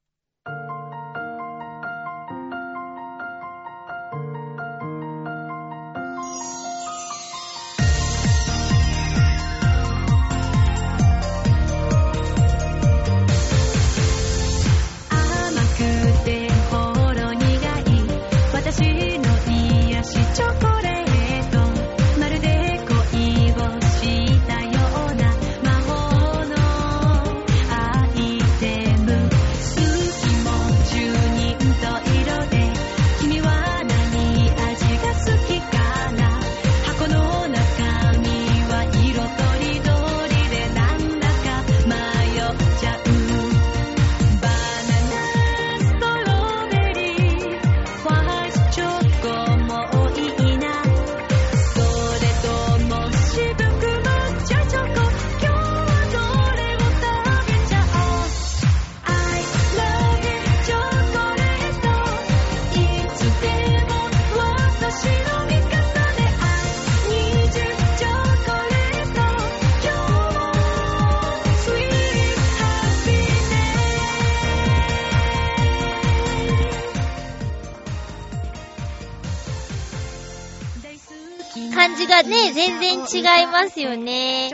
[82.67, 84.51] 全然違いますよね。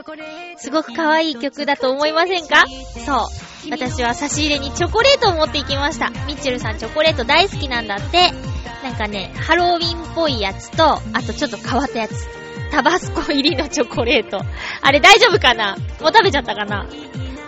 [0.57, 2.65] すごく可愛い曲だと思いませんか？
[3.07, 3.29] そ
[3.67, 3.71] う。
[3.71, 6.11] 私は差し入れにチョコレートを持っていきました。
[6.27, 8.31] ミッチェルさんチョコレート大好きなんだって。
[8.83, 12.27] なんかね、ハロウィンっぽいやつと、あとちょっと変わったやつ。
[12.71, 14.41] タバスコ入りのチョコレート。
[14.81, 15.77] あれ大丈夫かな？
[16.01, 16.87] もう食べちゃったかな？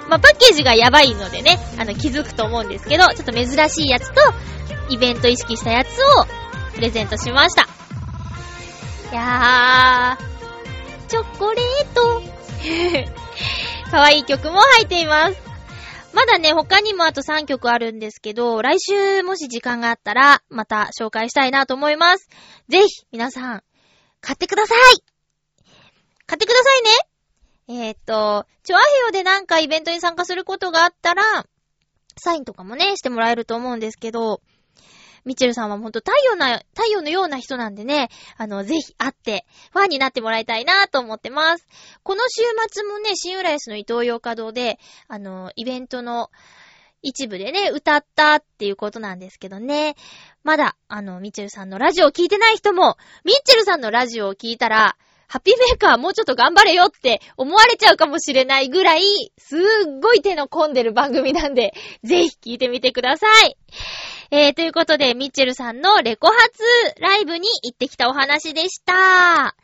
[0.09, 4.21] まあ、パッケージがやばいのでね、あの、気づくと思うんですけど、ちょっと珍しいやつと、
[4.91, 6.27] イベント意識したやつを、
[6.75, 7.63] プレゼントしました。
[9.11, 10.32] いやー、
[11.13, 12.23] チョコレート。
[13.93, 15.37] 可愛い曲も入っています。
[16.15, 22.31] まだね、他にもあと3曲あるんですけど、来週もし時間があったら、また紹介したいなと思います。
[22.71, 23.63] ぜひ、皆さん、
[24.23, 24.79] 買ってください
[26.25, 26.75] 買ってくださ
[27.69, 31.45] いねえー、っと、チョアヘヨでなんかイベントに参加することがあったら、
[32.19, 34.41] サインとかもね、してもらえると思うんですけど、
[35.25, 41.67] ミチェルさんはほんと太陽な、太陽のような人なんでね、あの、ぜひ会って、ファンになってもらいたいなと思ってます。
[42.03, 46.31] この週末もね、新浦安の伊東洋華堂で、あの、イベントの
[47.03, 49.97] 一部でね、歌ったっていうことなんですけどね。
[50.45, 54.97] まだ、あの、ミッチェルさんのラジオを聞いてない人も、ミッチェルさんのラジオを聞いたら、
[55.33, 59.03] ハッピーメーカーもうちょっと頑張れよって思われちゃうかもしれないぐらい、
[59.39, 59.61] すっ
[60.03, 61.73] ごい手の込んでる番組なんで、
[62.05, 63.57] ぜひ聞いてみてください。
[64.35, 66.63] えー、ということで、ミッチェルさんのレコ発
[66.99, 69.55] ライブに行ってきたお話でした。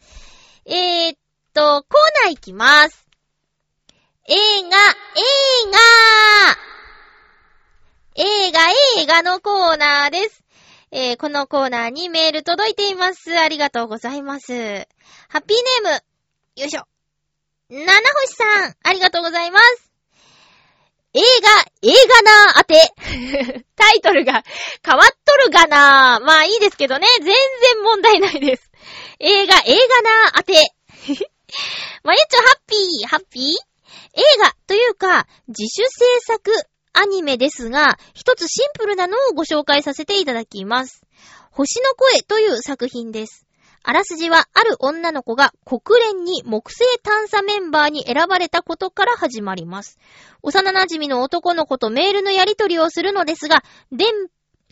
[0.66, 1.18] えー、っ
[1.54, 3.08] と、コーナー行きます。
[4.26, 4.70] 映画、映
[5.72, 6.68] 画
[8.16, 8.60] 映画、
[9.00, 10.44] 映画のコーナーです。
[10.90, 13.38] えー、このコーナーにメール届いています。
[13.38, 14.52] ありがとうございます。
[15.30, 16.02] ハッピーネーム、
[16.60, 16.82] よいしょ。
[17.70, 19.87] 七星さん、ありがとうございます。
[21.14, 21.48] 映画、
[21.82, 23.64] 映画なー当て。
[23.76, 24.44] タイトルが
[24.84, 26.24] 変わっとるがなー。
[26.24, 27.06] まあいいですけどね。
[27.18, 27.34] 全然
[27.82, 28.70] 問題ないです。
[29.18, 30.72] 映画、映画なー当て。
[32.04, 33.42] まゆっちょハッピーハッピー？
[34.14, 36.52] 映画というか、自主制作
[36.92, 41.02] アニメですが、一つシンプルなのをご紹介させていただきます。
[41.50, 43.47] 星の声という作品です。
[43.88, 49.98] あらすじは、ある女の子が国連に木星探査メンバーに選ばれたことから始まります。
[50.42, 54.12] 幼馴染の男の子とメールのやり取りをするのですが、電、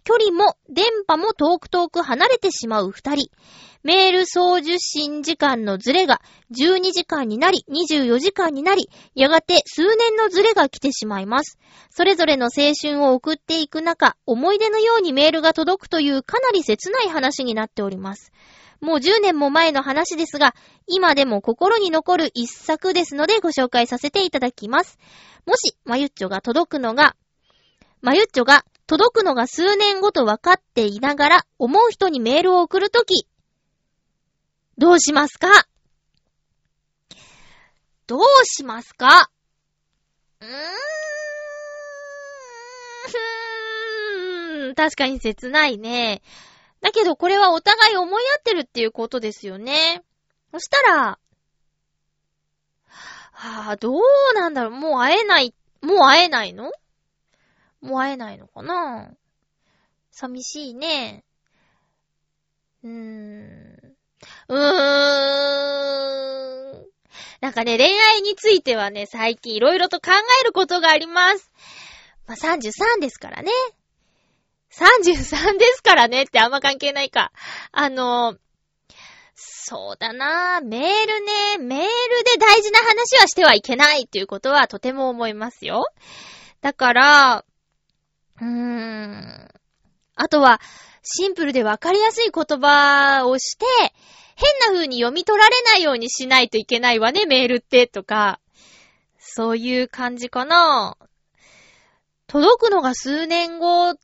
[0.04, 3.30] 距離も電波も遠く遠く離れてしまう二人。
[3.82, 11.58] メール送受信時間のズレが12時間になり、24時間になり、やがて数年のズレが来てしまいます。
[11.88, 18.30] それぞれの青春を送っていく中、思い出のようにメールが届くというかなり切ない話になっております。
[18.80, 20.54] もう10年も前の話ですが、
[20.86, 24.98] 今でも心に残る一作ですのでご紹介させていただきます。
[25.46, 27.16] もし、まゆっちょが届くのが、
[28.02, 33.26] まゆっちょが届くのが数年後と分かっていながら、思う人にメールを送るとき、
[34.78, 35.48] どうしますか？
[38.06, 39.30] どうしますか？
[40.40, 40.48] うー
[44.72, 44.74] ん。
[44.74, 46.20] 確かに切ないね。
[46.86, 50.04] だけどこれはお互い思い合ってるっていうことですよね。
[50.52, 51.18] そしたら、
[53.32, 54.00] はあ、どう
[54.36, 54.72] なんだろう。
[54.72, 56.70] もう会えない、もう会えないの？
[57.80, 59.10] もう会えないのかな？
[60.12, 61.24] 寂しいね。
[62.84, 63.96] うーん。
[64.48, 64.62] うー
[66.82, 66.86] ん。
[67.40, 71.50] なんかね、恋愛についてはね、最近いろいろと考えることがあります。
[72.28, 73.50] まあ、33ですからね。
[74.78, 77.32] 33ですからねってあんま関係ないか。
[77.72, 78.36] あの、
[79.34, 81.88] そうだなメールね、メール
[82.24, 85.86] で大事な話はしてはいけないっていうことはとても思いますよ。
[86.60, 87.44] だから、
[88.40, 89.48] うーん。
[90.14, 90.60] あとは、
[91.02, 93.64] シンプルでわかりやすい言葉をして、
[94.36, 98.40] 変な風に読み取られないようにしないといけないわね、メールって、とか。
[99.18, 100.96] そういう感じかな。
[102.26, 103.94] 届くのが数年後、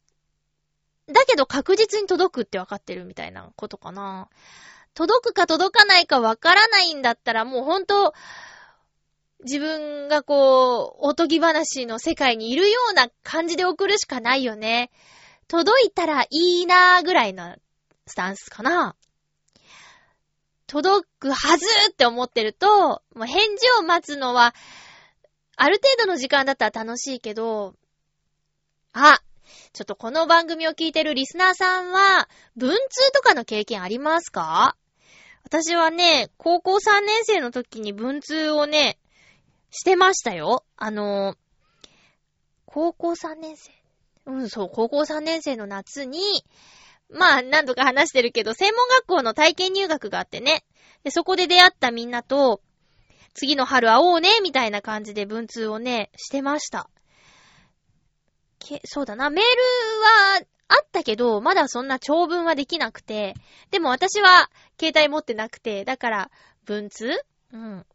[1.12, 4.28] だけど確実に届くってわかってるみたいなことかな。
[4.94, 8.12] 届くか届かないかわからないんだったらもうほんと、
[9.44, 14.90] 自分がこう、おとぎ話の世界にいるような感じで送るしかないよね。
[15.48, 16.28] 届いたらい
[16.62, 17.56] いなーぐらいな
[18.06, 18.94] スタンスかな。
[20.66, 24.54] 届くはずって思ってると、もう返事を待つのは、
[25.56, 27.74] ある程度の時間だったら楽しいけど、
[28.92, 29.20] あ、
[29.72, 34.76] ちょっとこの番組を聞いてるリスナーさんは、文通とかの経験ありますか？
[35.45, 38.99] 私はね、高校3年生の時に文通をね、
[39.70, 40.64] してましたよ。
[40.76, 41.36] あの、
[42.66, 43.72] 高校3年生？
[44.26, 46.20] うん、そう、高校3年生の夏に、
[47.11, 50.64] まあ、何度か話してるけど、専門学校の体験入学があってね。
[51.03, 52.62] で、そこで出会ったみんなと、
[53.34, 56.88] 次の春会おうね、みたいな感じで文通をね、してました。
[58.62, 63.34] け、そうだな、メールはあったけど、まだそんな長文はできなくて、
[63.70, 64.50] でも私は
[64.80, 66.30] 携帯持ってなくて、だから、
[66.64, 67.10] 文通？
[67.52, 67.86] うん。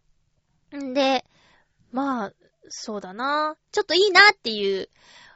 [0.75, 1.25] んで、
[1.91, 2.33] まあ、
[2.69, 3.55] そうだな。
[3.71, 4.89] ちょっといいなっていう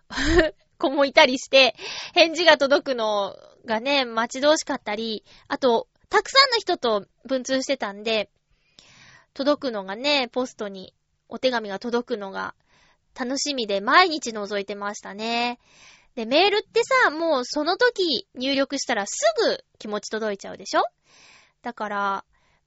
[0.78, 1.76] 子もいたりして、
[2.14, 8.30] 返事が届くのがね、待ち遠しかったり、あと、たくさんの人と文通してたんで、
[9.34, 10.94] 届くのがね、ポストに
[11.30, 12.54] お手紙が届くのが
[13.20, 15.60] 楽しみで毎日覗いてましたね。
[16.16, 20.84] で、メールってさ、もうその時入力したらすぐ気持ち届いちゃうでしょ？
[21.62, 21.98] だから、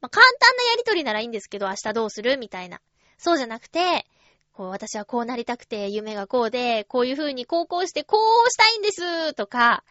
[0.01, 2.37] まあ、簡単なやりとりならいいんですけど、明日どうする？
[2.39, 2.81] みたいな。
[3.19, 4.07] そうじゃなくて、
[4.53, 8.17] こう、私はこうなりたくて、夢がこうで、こういう風に高校してこ
[8.47, 9.83] うしたいんですとか、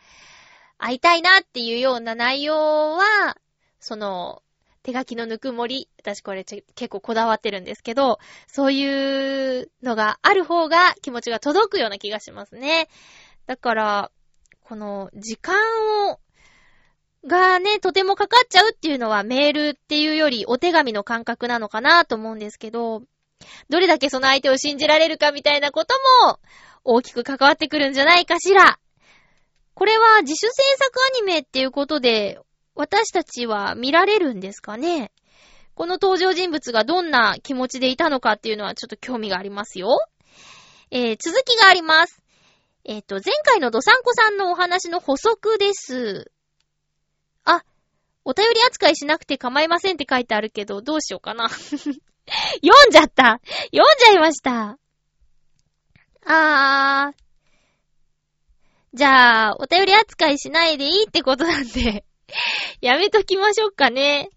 [0.78, 3.38] 会いたいなっていうような内容は、
[3.80, 4.42] その、
[4.84, 12.90] 手書きのぬくもり、私これ結構こだわってるんですけど、そういうのがある方が気持ちが届くような気がしますね。
[13.48, 14.12] だから、
[14.62, 15.56] この時間
[16.10, 16.20] を、
[17.26, 23.04] がね、とてもかかっちゃうっていうのはメールっていうよりお手紙の感覚なのかなと思うんですけど、
[23.70, 25.94] どれだけその相手を信じられるかみたいなこと
[26.28, 26.40] も、
[26.84, 28.80] 大きく関わってくるんじゃないかしら。
[29.74, 32.40] これは自主制作アニメっていうことで、
[32.76, 35.12] 私たちは見られるんですかね？
[35.76, 40.00] この登場人物がどんな気持ちでいたのかっていうのはちょっと興味がありますよ。
[40.92, 42.22] えー、続きがあります。
[42.86, 46.32] えっ、ー、と、前回のドサンコさんのお話の補足です。
[47.46, 47.64] あ、
[48.26, 51.50] お便り扱いしなくて構いませんって書いてあるけど、どうしようかな。
[51.50, 51.94] 読
[52.88, 54.78] んじゃった読んじゃいました
[56.26, 57.24] あー。
[58.94, 62.06] じゃあ、お便り扱いしないでいいってことなんで
[62.82, 64.30] やめときましょうかね。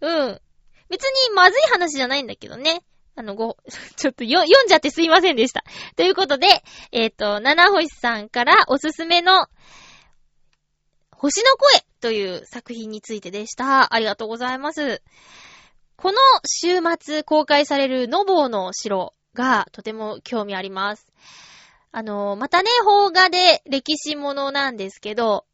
[0.00, 0.40] うん。
[0.88, 2.82] 別にまずい話じゃないんだけどね。
[3.16, 3.56] あの、ご、
[3.96, 5.64] ちょっとよ、読んじゃってすいませんでした。
[5.96, 6.46] ということで、
[6.92, 9.46] えっ、ー、と、七星さんからおすすめの、
[11.12, 13.94] 星の声という作品についてでした。
[13.94, 15.02] ありがとうございます。
[15.96, 21.12] この週末公開されるノボーの城がとても興味あります。
[21.92, 25.44] あの、またね、邦画で歴史ものなんですけど、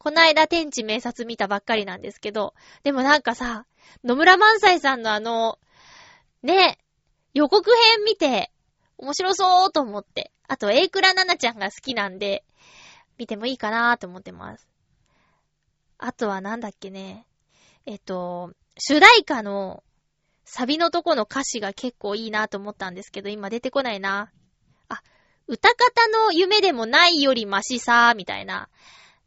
[0.00, 3.66] こないだ天地名察見たばっかりなんですけど、でもなんかさ、
[4.02, 5.58] 野村萬斎さんのあの、
[6.42, 6.78] ね、
[7.34, 8.50] 予告編見て、
[8.96, 10.32] 面白そうと思って。
[10.48, 12.44] あと、エイクラナナちゃんが好きなんで、
[13.18, 14.66] 見てもいいかなと思ってます。
[15.98, 17.26] あとはなんだっけね。
[17.84, 19.82] えっと、主題歌の
[20.46, 24.32] サビのとこの歌詞が結構いいなと思ったんですけど、今出てこないな。
[24.88, 25.02] あ、
[25.46, 28.70] 歌方の夢でもないよりマシさ、みたいな。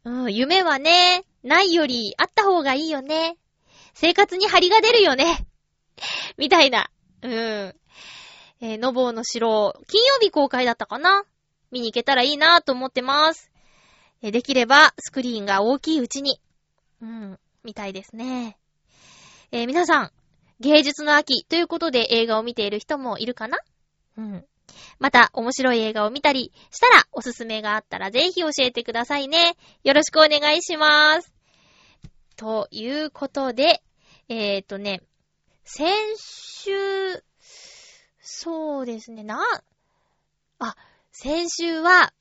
[0.04, 3.36] うん、夢はね、ないよりあった方がいいよね。
[3.94, 5.46] 生活に張りが出るよね。
[6.36, 6.90] みたいな。
[7.22, 7.32] うん。
[7.32, 11.24] えー、のぼうの城、金曜日公開だったかな？
[11.70, 13.50] 見に行けたらいいなと思ってます。
[14.22, 16.40] えー、できれば、スクリーンが大きいうちに、
[17.00, 18.58] うん、見たいですね。
[19.52, 20.12] えー、皆さん、
[20.60, 23.58] 芸術の秋ということで映画を見ている人もいるかな？
[24.18, 24.46] うん。
[24.98, 29.56] また、面白い映画を見たりしたら、おすすめがあったらぜひ教えてくださいね。
[29.82, 31.32] よろしくお願いします。
[32.36, 33.82] ということで、
[34.28, 35.02] えっ、ー、とね、
[35.64, 36.72] 先週、
[38.20, 39.40] そうですね、な、
[40.58, 40.76] あ、
[41.12, 42.12] 先週は、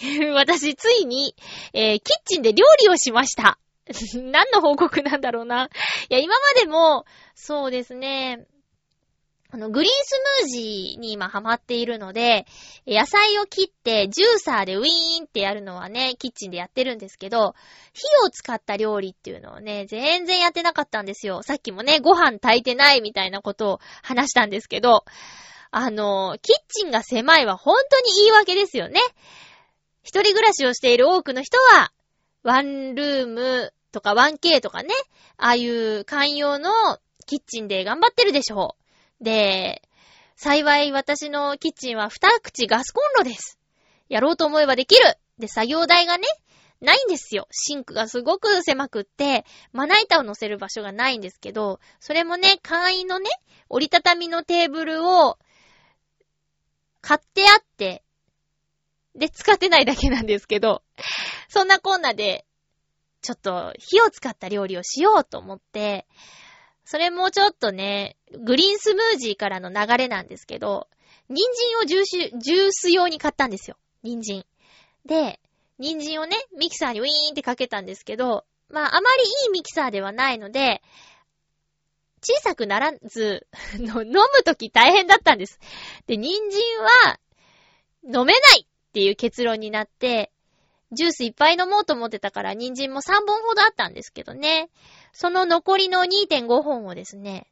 [0.34, 1.34] 私、ついに、
[1.72, 3.58] えー、キッチンで料理をしました。
[4.14, 5.68] 何の報告なんだろうな。
[6.08, 7.04] いや、今までも、
[7.34, 8.46] そうですね、
[9.50, 12.44] あの、グリーンスムージーに今ハマっているので、
[12.86, 17.54] 野菜を切ってジューサーでウィーンってやるのはね、キッチンでやってるんですけど、
[17.94, 21.42] 火を使った料理っていうのをね、全然やってなかったんですよ。
[21.42, 25.06] さっきもね、ご飯炊いてないみたいなことを話したんですけど、
[25.70, 29.00] あの、キッチンが狭いは本当に言い訳ですよね。
[30.02, 31.90] 一人暮らしをしている多くの人は、
[32.42, 34.90] ワンルームとか 1K とかね、
[35.38, 36.70] ああいう寛容の
[37.24, 38.87] キッチンで頑張ってるでしょう。
[39.20, 39.82] で、
[40.36, 43.58] 幸い私のキッチンは二口ガスコンロです。
[44.08, 45.02] やろうと思えばできる。
[45.38, 46.26] で、作業台がね、
[46.80, 47.48] ないんですよ。
[47.50, 53.30] シンクがすごく狭くって、まな板を乗せる場所がないんですけど、それもね、簡易のね、
[53.68, 55.38] 折りたたみのテーブルを
[57.00, 58.04] 買ってあって、
[59.16, 60.82] で、使ってないだけなんですけど、
[61.48, 62.46] そんなこんなで、
[63.22, 66.06] ちょっと火を使った料理をしようと思って、
[66.90, 70.88] それもちょっとね、グリーンスムージーからの流れなんですけど、
[71.28, 73.76] 人参をジュース、ジュース用に買ったんですよ。
[74.02, 74.46] 人参。
[75.04, 75.38] で、
[75.78, 80.80] 人参をね、ミキサーにウィーンってかけたんですけど、まあ、あまりいいミキサーではないので、
[82.22, 85.60] 小さくならず、 飲むとき大変だったんです。
[86.06, 86.62] で、人参
[87.06, 87.20] は、
[88.02, 90.32] 飲めないっていう結論になって、
[90.92, 94.70] ジュースいっぱい飲もうと思ってたから人参も3本ほどあったんですけどね。
[95.12, 97.46] その残りの2.5本をですね、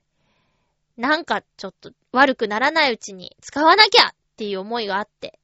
[0.97, 5.39] なんかちょっと悪くならないうちに使わなきゃっていう思いがあって。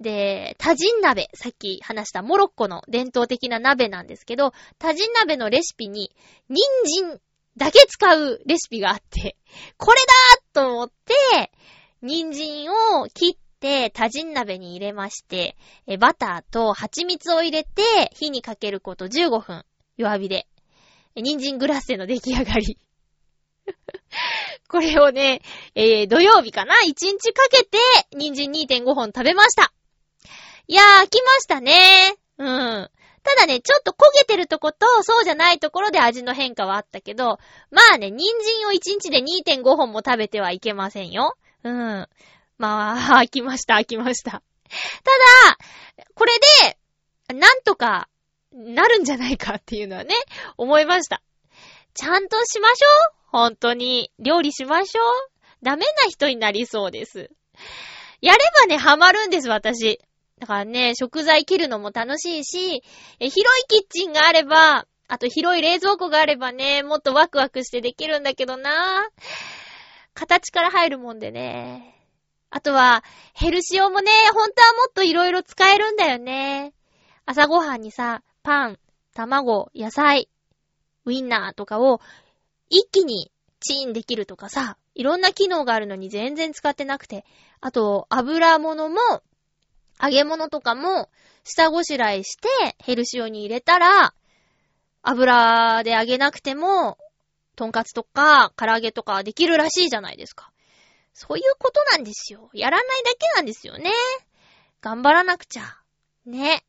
[0.00, 6.14] で、タジン鍋、さっき話したモロッコの伝統的な鍋なんですけど、タジン鍋のレシピに、
[6.50, 7.20] 人参
[7.56, 9.36] だけ使うレシピがあって、
[9.78, 10.12] これだ
[10.52, 11.50] と思って、
[12.02, 15.56] 人参を切って、多人鍋に入れまして、
[15.98, 19.64] バターと蜂蜜を入れて、火にかけること15分、
[19.96, 20.46] 弱火で。
[21.16, 22.78] 人参グラッセの出来上がり。
[24.68, 25.40] これをね、
[25.74, 27.78] えー、土曜日かな ?1 日かけて、
[28.12, 29.72] 人参2.5本食べました。
[30.66, 32.16] いやー、来ましたね。
[32.38, 32.90] うん。
[33.22, 37.38] ただね、ちょっと焦げてるとこと、そうじゃないところで味の変化はあったけど、
[37.70, 41.36] まあね、人参を1日で2.5本も食べてはいけませんよ。
[41.64, 42.08] うん。
[42.58, 44.30] まあ、飽きました、飽きました。
[44.30, 44.42] ただ、
[46.14, 46.32] これ
[47.30, 48.08] で、なんとか、
[48.52, 50.14] なるんじゃないかっていうのはね、
[50.56, 51.22] 思いました。
[51.94, 54.10] ちゃんとしましょう本当に。
[54.18, 55.30] 料理しましょう
[55.62, 57.30] ダメな人になりそうです。
[58.20, 60.00] やればね、ハマるんです、私。
[60.38, 62.82] だからね、食材切るのも楽しいし、
[63.18, 69.08] 広いキッチンがあれば、あと広い冷蔵庫があればね、もっとワクワクしてできるんだけどな
[70.14, 71.95] 形から入るもんでね。
[72.50, 76.72] あとは、ヘルシオもね、本当はもっと色々使えるんだよね。
[77.24, 78.78] 朝ごはんにさ、パン、
[79.14, 80.28] 卵、野菜、
[81.04, 82.00] ウィンナーとかを
[82.68, 87.24] 一気にチンできるとかさ、いろんな機能があるのに全然使ってなくて。
[87.60, 88.98] あと、油物も
[90.02, 91.10] 揚げ物とかも、
[91.44, 94.14] 下ごしらえして、ヘルシオに入れたら、
[95.02, 96.98] 油で揚げなくても、
[97.54, 100.50] とんかつとか、唐揚げとかできるらしいじゃないですか。
[101.18, 102.50] そういうことなんですよ。
[102.52, 103.90] やらないだけなんですよね。
[104.82, 105.62] 頑張らなくちゃ。
[106.26, 106.62] ね。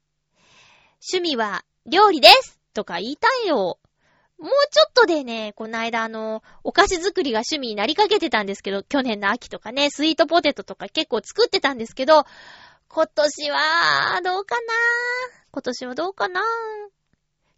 [1.11, 3.77] 趣味は料理ですとか言いたいよ。
[4.39, 12.23] もうちょっとでね、この間あの、お菓子作りが趣味になりかけてたんですけど、去年の秋とかね、スイートポテトとか結構作ってたんですけど、
[12.87, 14.61] 今年は、どうかな
[15.51, 16.41] 今年はどうかな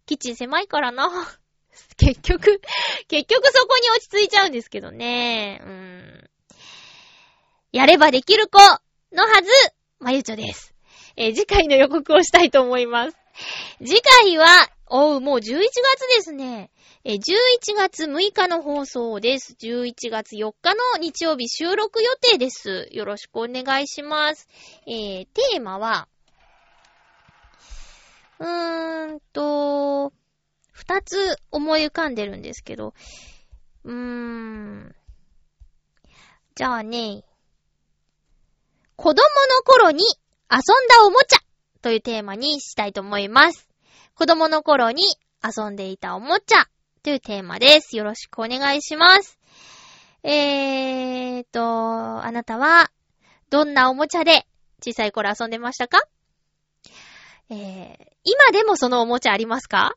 [0.06, 1.08] キッチン狭いからな。
[1.98, 2.60] 結局、
[3.06, 5.60] 結局そこに落ち着いちゃうんですけどね。
[5.62, 6.29] うーん。
[7.72, 8.58] やればできる子
[9.14, 9.48] のはず、
[10.00, 10.74] まゆちょです。
[11.16, 13.16] えー、次回の予告をしたいと思います。
[13.78, 14.46] 次回は、
[14.86, 15.52] おう、もう11月
[16.16, 16.72] ですね。
[17.04, 17.20] えー、11
[17.76, 19.54] 月6日の放送です。
[19.60, 22.88] 11月4日の日曜日収録予定です。
[22.90, 24.48] よろしくお願いします。
[24.88, 26.08] えー、テーマは、
[28.40, 30.12] うーんと、
[30.72, 32.94] 二つ思い浮かんでるんですけど、
[33.84, 34.94] うーん。
[36.56, 37.22] じゃあね、
[39.00, 40.04] 子供の頃に
[40.52, 41.38] 遊んだおもちゃ
[41.80, 43.66] というテーマにしたいと思います。
[44.14, 45.02] 子供の頃に
[45.42, 46.66] 遊んでいたおもちゃ
[47.02, 47.96] というテーマです。
[47.96, 49.38] よろしくお願いします。
[50.22, 51.62] えーと、
[52.22, 52.90] あなたは
[53.48, 54.46] どんなおもちゃで
[54.84, 56.02] 小さい頃遊んでましたか？
[57.48, 57.56] えー、
[58.24, 59.94] 今でもそのおもちゃありますか？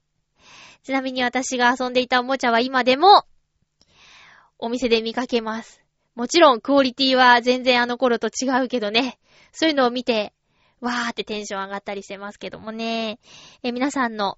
[0.83, 3.25] ちなみに私が遊んでいたおもちゃは今でも
[4.57, 5.82] お店で見かけます。
[6.15, 9.17] もちろんクオリティは全然あの頃と違うけどね。
[9.51, 10.33] そういうのを見て、
[10.79, 13.19] わーってテンション上がったりしてますけどもね。
[13.63, 14.37] え、皆さんの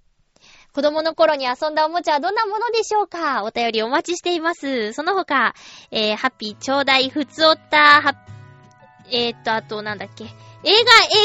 [0.74, 3.44] 子供の頃に遊んだおもちゃはどんなものでしょうか？
[3.44, 4.94] お便りお待ちしています。
[4.94, 5.54] その他、
[5.92, 8.16] えー、ハッピーちょうだい、ふつおった、は
[9.12, 10.26] えー、っと、あと、なんだっけ？
[10.26, 10.72] 映画、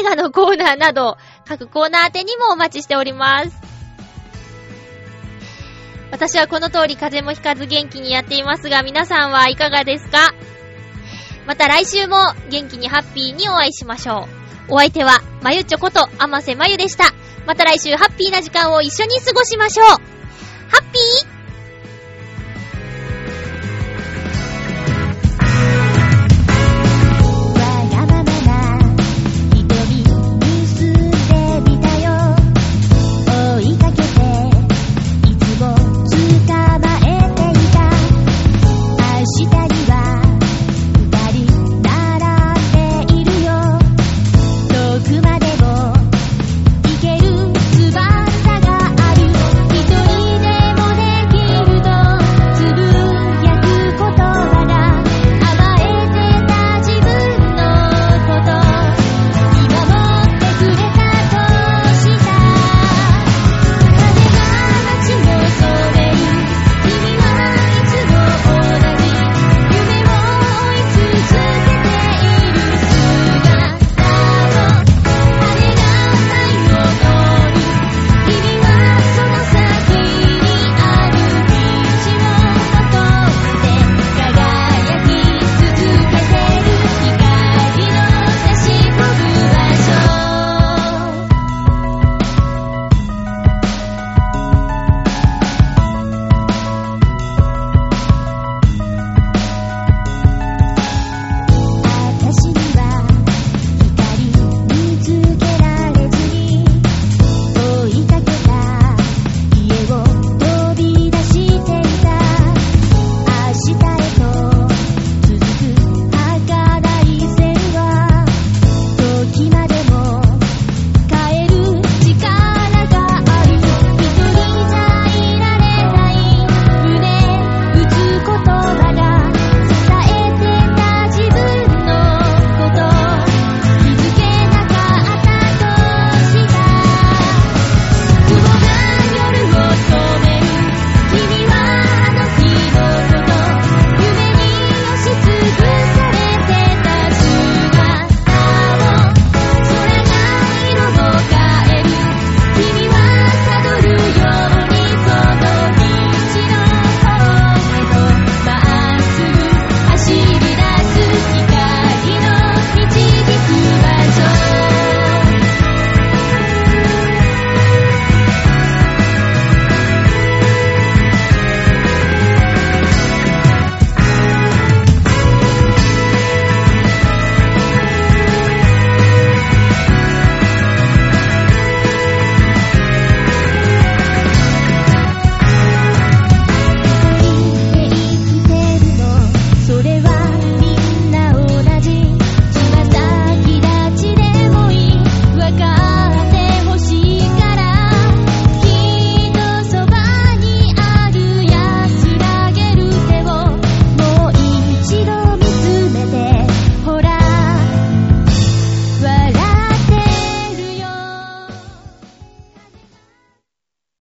[0.01, 3.70] 映画のコーナーなど、各コーナー宛てにもお待ちしております。
[6.11, 10.35] 私はこの通り風もひかず元気にやっていますが、皆さんはいかがですか？
[11.47, 12.17] また来週も
[12.51, 14.29] 元気にハッピーにお会いしましょ
[14.69, 14.75] う。
[14.75, 17.13] お相手は、まゆちょこと、あませまゆでした。
[17.47, 19.87] また来週ハッピーな時間を一緒に過ごしましょう。
[19.87, 19.97] ハ
[20.79, 21.40] ッピー